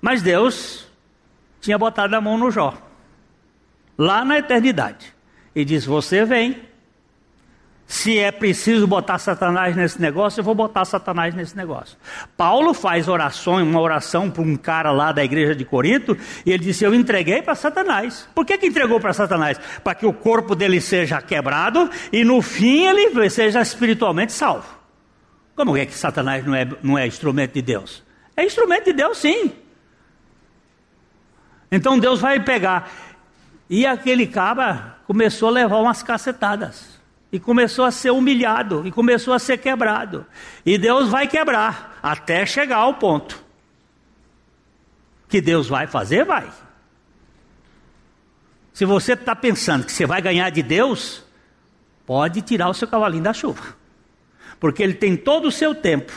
Mas 0.00 0.22
Deus 0.22 0.86
tinha 1.64 1.78
botado 1.78 2.14
a 2.14 2.20
mão 2.20 2.36
no 2.36 2.50
Jó, 2.50 2.74
lá 3.96 4.22
na 4.22 4.38
eternidade, 4.38 5.14
e 5.56 5.64
diz: 5.64 5.86
Você 5.86 6.22
vem, 6.26 6.60
se 7.86 8.18
é 8.18 8.30
preciso 8.30 8.86
botar 8.86 9.18
Satanás 9.18 9.74
nesse 9.74 9.98
negócio, 9.98 10.40
eu 10.40 10.44
vou 10.44 10.54
botar 10.54 10.84
Satanás 10.84 11.34
nesse 11.34 11.56
negócio. 11.56 11.96
Paulo 12.36 12.74
faz 12.74 13.08
orações, 13.08 13.66
uma 13.66 13.80
oração 13.80 14.30
para 14.30 14.42
um 14.42 14.56
cara 14.56 14.92
lá 14.92 15.10
da 15.10 15.24
igreja 15.24 15.54
de 15.54 15.64
Corinto, 15.64 16.14
e 16.44 16.52
ele 16.52 16.64
disse: 16.64 16.84
Eu 16.84 16.94
entreguei 16.94 17.40
para 17.40 17.54
Satanás. 17.54 18.28
Por 18.34 18.44
que, 18.44 18.58
que 18.58 18.66
entregou 18.66 19.00
para 19.00 19.14
Satanás? 19.14 19.58
Para 19.82 19.94
que 19.94 20.04
o 20.04 20.12
corpo 20.12 20.54
dele 20.54 20.82
seja 20.82 21.22
quebrado 21.22 21.88
e 22.12 22.24
no 22.24 22.42
fim 22.42 22.84
ele 22.84 23.30
seja 23.30 23.62
espiritualmente 23.62 24.34
salvo. 24.34 24.68
Como 25.56 25.74
é 25.78 25.86
que 25.86 25.94
Satanás 25.94 26.44
não 26.44 26.54
é, 26.54 26.68
não 26.82 26.98
é 26.98 27.06
instrumento 27.06 27.54
de 27.54 27.62
Deus? 27.62 28.04
É 28.36 28.44
instrumento 28.44 28.84
de 28.84 28.92
Deus, 28.92 29.16
sim. 29.16 29.63
Então 31.74 31.98
Deus 31.98 32.20
vai 32.20 32.38
pegar. 32.38 32.88
E 33.68 33.84
aquele 33.84 34.28
cabra 34.28 34.96
começou 35.08 35.48
a 35.48 35.52
levar 35.52 35.78
umas 35.78 36.04
cacetadas 36.04 37.00
e 37.32 37.40
começou 37.40 37.84
a 37.84 37.90
ser 37.90 38.12
humilhado, 38.12 38.86
e 38.86 38.92
começou 38.92 39.34
a 39.34 39.40
ser 39.40 39.58
quebrado. 39.58 40.24
E 40.64 40.78
Deus 40.78 41.08
vai 41.08 41.26
quebrar, 41.26 41.98
até 42.00 42.46
chegar 42.46 42.76
ao 42.76 42.94
ponto. 42.94 43.42
Que 45.28 45.40
Deus 45.40 45.68
vai 45.68 45.88
fazer, 45.88 46.24
vai. 46.24 46.48
Se 48.72 48.84
você 48.84 49.14
está 49.14 49.34
pensando 49.34 49.84
que 49.84 49.90
você 49.90 50.06
vai 50.06 50.22
ganhar 50.22 50.48
de 50.50 50.62
Deus, 50.62 51.24
pode 52.06 52.40
tirar 52.40 52.68
o 52.68 52.74
seu 52.74 52.86
cavalinho 52.86 53.24
da 53.24 53.32
chuva. 53.32 53.74
Porque 54.60 54.80
Ele 54.80 54.94
tem 54.94 55.16
todo 55.16 55.48
o 55.48 55.52
seu 55.52 55.74
tempo. 55.74 56.12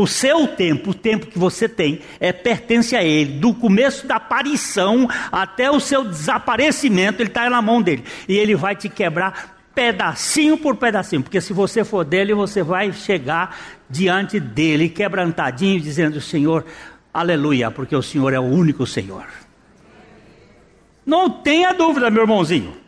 O 0.00 0.06
seu 0.06 0.48
tempo, 0.48 0.92
o 0.92 0.94
tempo 0.94 1.26
que 1.26 1.38
você 1.38 1.68
tem, 1.68 2.00
é 2.18 2.32
pertence 2.32 2.96
a 2.96 3.04
Ele. 3.04 3.34
Do 3.34 3.52
começo 3.52 4.06
da 4.06 4.16
aparição 4.16 5.06
até 5.30 5.70
o 5.70 5.78
seu 5.78 6.04
desaparecimento, 6.04 7.20
Ele 7.20 7.28
está 7.28 7.50
na 7.50 7.60
mão 7.60 7.82
dele. 7.82 8.02
E 8.26 8.38
Ele 8.38 8.56
vai 8.56 8.74
te 8.74 8.88
quebrar 8.88 9.58
pedacinho 9.74 10.56
por 10.56 10.76
pedacinho, 10.76 11.22
porque 11.22 11.38
se 11.38 11.52
você 11.52 11.84
for 11.84 12.02
dele, 12.02 12.32
você 12.32 12.62
vai 12.62 12.90
chegar 12.94 13.54
diante 13.90 14.40
dele, 14.40 14.88
quebrantadinho, 14.88 15.78
dizendo: 15.78 16.18
Senhor, 16.18 16.64
aleluia, 17.12 17.70
porque 17.70 17.94
o 17.94 18.02
Senhor 18.02 18.32
é 18.32 18.40
o 18.40 18.44
único 18.44 18.86
Senhor. 18.86 19.26
Não 21.04 21.28
tenha 21.28 21.74
dúvida, 21.74 22.08
meu 22.08 22.22
irmãozinho. 22.22 22.79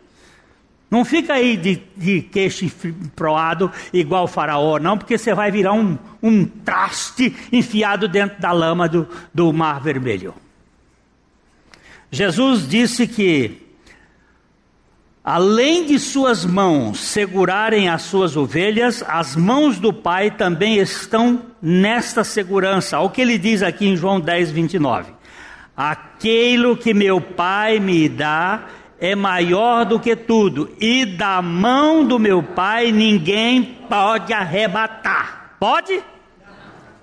Não 0.92 1.06
fica 1.06 1.32
aí 1.32 1.56
de, 1.56 1.80
de 1.96 2.20
queixo 2.20 2.70
proado 3.16 3.72
igual 3.94 4.24
o 4.24 4.28
faraó, 4.28 4.78
não, 4.78 4.98
porque 4.98 5.16
você 5.16 5.32
vai 5.32 5.50
virar 5.50 5.72
um, 5.72 5.96
um 6.22 6.44
traste 6.44 7.34
enfiado 7.50 8.06
dentro 8.06 8.38
da 8.38 8.52
lama 8.52 8.86
do, 8.86 9.08
do 9.32 9.50
mar 9.54 9.80
vermelho. 9.80 10.34
Jesus 12.10 12.68
disse 12.68 13.06
que 13.06 13.58
Além 15.24 15.86
de 15.86 15.98
suas 15.98 16.44
mãos 16.44 16.98
segurarem 16.98 17.88
as 17.88 18.02
suas 18.02 18.36
ovelhas, 18.36 19.02
as 19.06 19.34
mãos 19.34 19.78
do 19.78 19.94
Pai 19.94 20.32
também 20.32 20.76
estão 20.78 21.40
nesta 21.62 22.22
segurança. 22.22 22.98
Olha 22.98 23.06
o 23.06 23.10
que 23.10 23.20
ele 23.22 23.38
diz 23.38 23.62
aqui 23.62 23.86
em 23.86 23.96
João 23.96 24.20
10, 24.20 24.50
29. 24.50 25.12
Aquilo 25.76 26.76
que 26.76 26.92
meu 26.92 27.20
Pai 27.20 27.78
me 27.78 28.08
dá 28.08 28.66
é 29.02 29.16
maior 29.16 29.84
do 29.84 29.98
que 29.98 30.14
tudo, 30.14 30.72
e 30.80 31.04
da 31.04 31.42
mão 31.42 32.06
do 32.06 32.20
meu 32.20 32.40
Pai 32.40 32.92
ninguém 32.92 33.64
pode 33.88 34.32
arrebatar. 34.32 35.56
Pode? 35.58 36.00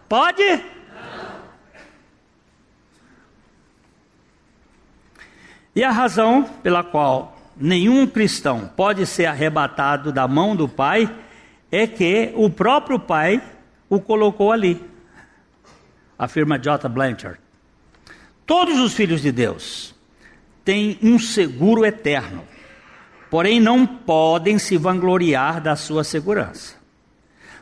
Pode? 0.08 0.64
E 5.76 5.84
a 5.84 5.91
razão 5.91 6.43
pela 6.64 6.86
qual 6.86 7.38
nenhum 7.58 8.08
cristão 8.08 8.72
pode 8.78 9.06
ser 9.06 9.26
arrebatado 9.26 10.14
da 10.14 10.26
mão 10.26 10.56
do 10.56 10.70
Pai 10.70 11.14
é 11.70 11.86
que 11.86 12.32
o 12.34 12.50
próprio 12.50 12.97
Pai 12.97 13.43
o 13.89 14.00
colocou 14.00 14.54
ali, 14.54 14.82
afirma 16.18 16.58
J. 16.58 16.88
Blanchard. 16.88 17.41
Todos 18.45 18.80
os 18.80 18.93
filhos 18.93 19.22
de 19.22 19.34
Deus 19.34 19.99
têm 20.70 20.99
um 21.01 21.17
seguro 21.17 21.84
eterno, 21.84 22.43
porém 23.28 23.59
não 23.59 23.88
podem 23.88 24.59
se 24.59 24.78
vangloriar 24.78 25.59
da 25.59 25.76
sua 25.76 26.03
segurança. 26.03 26.76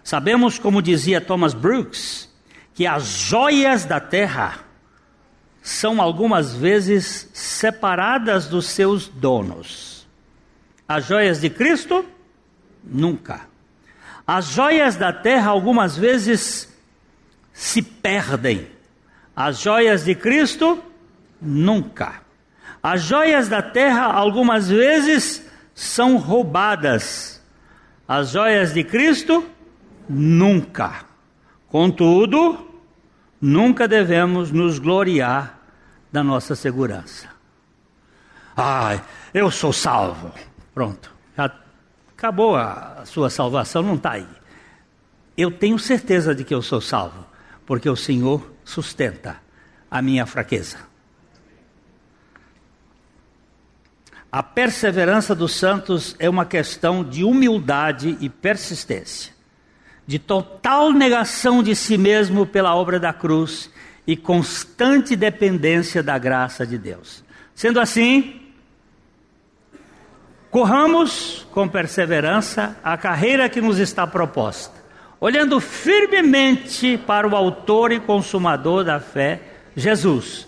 Sabemos, 0.03 0.60
como 0.60 0.82
dizia 0.82 1.22
Thomas 1.22 1.53
Brooks, 1.53 2.30
que 2.74 2.86
as 2.86 3.05
joias 3.05 3.86
da 3.86 4.01
terra 4.01 4.60
são 5.64 6.01
algumas 6.01 6.53
vezes 6.53 7.30
separadas 7.34 8.47
dos 8.47 8.66
seus 8.66 9.08
donos. 9.08 10.05
As 10.86 11.05
joias 11.05 11.39
de 11.39 11.49
Cristo, 11.49 12.05
nunca. 12.84 13.47
As 14.28 14.47
joias 14.47 14.97
da 14.97 15.14
terra 15.14 15.49
algumas 15.49 15.95
vezes 15.95 16.78
se 17.53 17.82
perdem. 17.82 18.68
As 19.34 19.62
joias 19.62 20.03
de 20.03 20.14
Cristo, 20.14 20.84
nunca. 21.41 22.26
As 22.90 23.04
joias 23.04 23.50
da 23.50 23.62
terra 23.62 24.06
algumas 24.06 24.70
vezes 24.70 25.46
são 25.76 26.16
roubadas. 26.16 27.44
As 28.08 28.30
joias 28.30 28.74
de 28.74 28.82
Cristo, 28.82 29.46
nunca. 30.08 31.04
Contudo, 31.68 32.66
nunca 33.42 33.90
devemos 33.90 34.54
nos 34.54 34.80
gloriar 34.80 35.60
da 36.14 36.24
nossa 36.24 36.56
segurança. 36.56 37.28
Ai, 38.56 39.04
eu 39.34 39.52
sou 39.52 39.74
salvo. 39.74 40.32
Pronto, 40.74 41.14
já 41.36 41.52
acabou 42.16 42.56
a 42.56 43.04
sua 43.04 43.30
salvação, 43.30 43.84
não 43.84 43.96
está 43.96 44.12
aí. 44.12 44.28
Eu 45.36 45.52
tenho 45.52 45.78
certeza 45.78 46.34
de 46.34 46.46
que 46.46 46.56
eu 46.56 46.62
sou 46.62 46.80
salvo, 46.80 47.26
porque 47.66 47.90
o 47.90 47.98
Senhor 47.98 48.50
sustenta 48.64 49.42
a 49.92 50.02
minha 50.02 50.26
fraqueza. 50.26 50.88
A 54.38 54.44
perseverança 54.44 55.34
dos 55.34 55.56
santos 55.56 56.16
é 56.20 56.30
uma 56.30 56.46
questão 56.46 57.04
de 57.04 57.24
humildade 57.24 58.20
e 58.22 58.30
persistência, 58.30 59.34
de 60.06 60.20
total 60.20 60.94
negação 60.94 61.64
de 61.64 61.76
si 61.76 61.98
mesmo 61.98 62.46
pela 62.46 62.76
obra 62.76 63.00
da 63.00 63.12
cruz 63.12 63.68
e 64.06 64.16
constante 64.16 65.16
dependência 65.16 66.04
da 66.04 66.20
graça 66.20 66.68
de 66.68 66.78
Deus. 66.78 67.24
Sendo 67.56 67.80
assim, 67.80 68.40
corramos 70.52 71.48
com 71.50 71.68
perseverança 71.68 72.78
a 72.84 72.96
carreira 72.96 73.50
que 73.50 73.60
nos 73.60 73.80
está 73.80 74.06
proposta, 74.06 74.76
olhando 75.20 75.60
firmemente 75.60 76.96
para 77.08 77.28
o 77.28 77.36
Autor 77.36 77.92
e 77.92 78.00
Consumador 78.00 78.84
da 78.84 79.00
fé, 79.00 79.42
Jesus. 79.76 80.48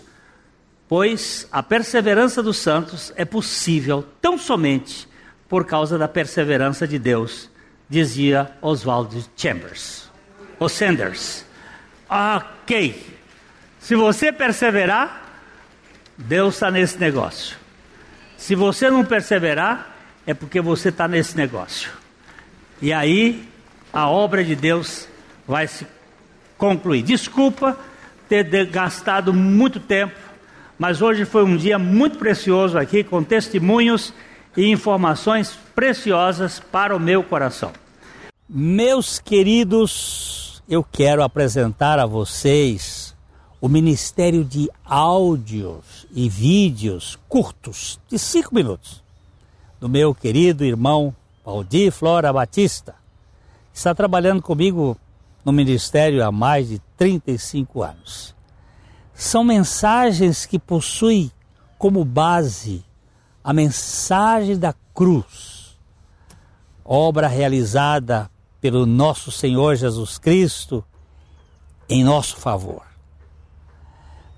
Pois 0.90 1.46
a 1.52 1.62
perseverança 1.62 2.42
dos 2.42 2.56
santos 2.56 3.12
é 3.14 3.24
possível 3.24 4.04
tão 4.20 4.36
somente 4.36 5.08
por 5.48 5.64
causa 5.64 5.96
da 5.96 6.08
perseverança 6.08 6.84
de 6.84 6.98
Deus, 6.98 7.48
dizia 7.88 8.50
Oswald 8.60 9.24
Chambers. 9.36 10.10
Ou 10.58 10.68
Sanders. 10.68 11.46
Ok. 12.08 13.06
Se 13.78 13.94
você 13.94 14.32
perseverar, 14.32 15.30
Deus 16.18 16.54
está 16.54 16.72
nesse 16.72 16.98
negócio. 16.98 17.56
Se 18.36 18.56
você 18.56 18.90
não 18.90 19.04
perseverar, 19.04 19.94
é 20.26 20.34
porque 20.34 20.60
você 20.60 20.88
está 20.88 21.06
nesse 21.06 21.36
negócio. 21.36 21.92
E 22.82 22.92
aí 22.92 23.48
a 23.92 24.08
obra 24.08 24.42
de 24.42 24.56
Deus 24.56 25.06
vai 25.46 25.68
se 25.68 25.86
concluir. 26.58 27.02
Desculpa 27.02 27.78
ter 28.28 28.66
gastado 28.66 29.32
muito 29.32 29.78
tempo, 29.78 30.29
mas 30.80 31.02
hoje 31.02 31.26
foi 31.26 31.44
um 31.44 31.58
dia 31.58 31.78
muito 31.78 32.16
precioso 32.16 32.78
aqui, 32.78 33.04
com 33.04 33.22
testemunhos 33.22 34.14
e 34.56 34.70
informações 34.70 35.54
preciosas 35.74 36.58
para 36.58 36.96
o 36.96 36.98
meu 36.98 37.22
coração. 37.22 37.70
Meus 38.48 39.18
queridos, 39.18 40.62
eu 40.66 40.82
quero 40.82 41.22
apresentar 41.22 41.98
a 41.98 42.06
vocês 42.06 43.14
o 43.60 43.68
Ministério 43.68 44.42
de 44.42 44.70
Áudios 44.82 46.06
e 46.14 46.30
Vídeos 46.30 47.18
curtos, 47.28 48.00
de 48.08 48.18
cinco 48.18 48.54
minutos, 48.54 49.04
do 49.78 49.86
meu 49.86 50.14
querido 50.14 50.64
irmão 50.64 51.14
Valdir 51.44 51.92
Flora 51.92 52.32
Batista. 52.32 52.94
Está 53.70 53.94
trabalhando 53.94 54.40
comigo 54.40 54.96
no 55.44 55.52
ministério 55.52 56.24
há 56.24 56.32
mais 56.32 56.70
de 56.70 56.80
35 56.96 57.82
anos. 57.82 58.39
São 59.20 59.44
mensagens 59.44 60.46
que 60.46 60.58
possuem 60.58 61.30
como 61.76 62.06
base 62.06 62.82
a 63.44 63.52
mensagem 63.52 64.58
da 64.58 64.74
cruz, 64.94 65.78
obra 66.82 67.28
realizada 67.28 68.30
pelo 68.62 68.86
nosso 68.86 69.30
Senhor 69.30 69.76
Jesus 69.76 70.16
Cristo 70.16 70.82
em 71.86 72.02
nosso 72.02 72.38
favor. 72.38 72.82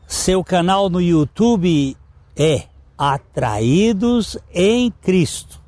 Seu 0.08 0.42
canal 0.42 0.90
no 0.90 1.00
YouTube 1.00 1.96
é 2.36 2.64
Atraídos 2.98 4.36
em 4.52 4.90
Cristo. 4.90 5.60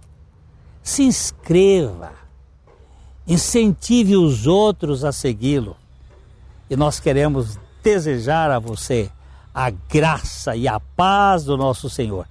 Se 0.82 1.04
inscreva, 1.04 2.14
incentive 3.28 4.16
os 4.16 4.48
outros 4.48 5.04
a 5.04 5.12
segui-lo. 5.12 5.76
E 6.68 6.74
nós 6.74 6.98
queremos 6.98 7.56
desejar 7.84 8.50
a 8.50 8.58
você 8.58 9.10
a 9.54 9.70
graça 9.70 10.56
e 10.56 10.66
a 10.66 10.80
paz 10.80 11.44
do 11.44 11.56
nosso 11.56 11.88
Senhor. 11.88 12.26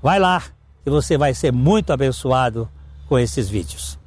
Vai 0.00 0.18
lá 0.18 0.42
e 0.86 0.90
você 0.90 1.18
vai 1.18 1.34
ser 1.34 1.52
muito 1.52 1.92
abençoado 1.92 2.68
com 3.08 3.18
esses 3.18 3.50
vídeos. 3.50 3.98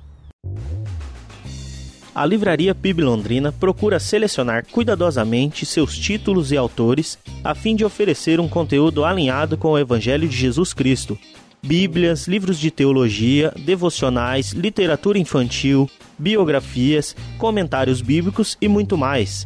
A 2.15 2.25
Livraria 2.25 2.73
PIB 2.73 3.03
Londrina 3.03 3.51
procura 3.51 3.99
selecionar 3.99 4.65
cuidadosamente 4.71 5.65
seus 5.65 5.97
títulos 5.97 6.51
e 6.51 6.57
autores 6.57 7.19
a 7.43 7.53
fim 7.53 7.75
de 7.75 7.83
oferecer 7.83 8.39
um 8.39 8.47
conteúdo 8.47 9.03
alinhado 9.03 9.57
com 9.57 9.71
o 9.71 9.77
Evangelho 9.77 10.27
de 10.27 10.35
Jesus 10.35 10.73
Cristo. 10.73 11.19
Bíblias, 11.61 12.25
livros 12.25 12.57
de 12.57 12.71
teologia, 12.71 13.51
devocionais, 13.57 14.53
literatura 14.53 15.19
infantil, 15.19 15.89
biografias, 16.17 17.15
comentários 17.37 18.01
bíblicos 18.01 18.57
e 18.61 18.67
muito 18.67 18.97
mais. 18.97 19.45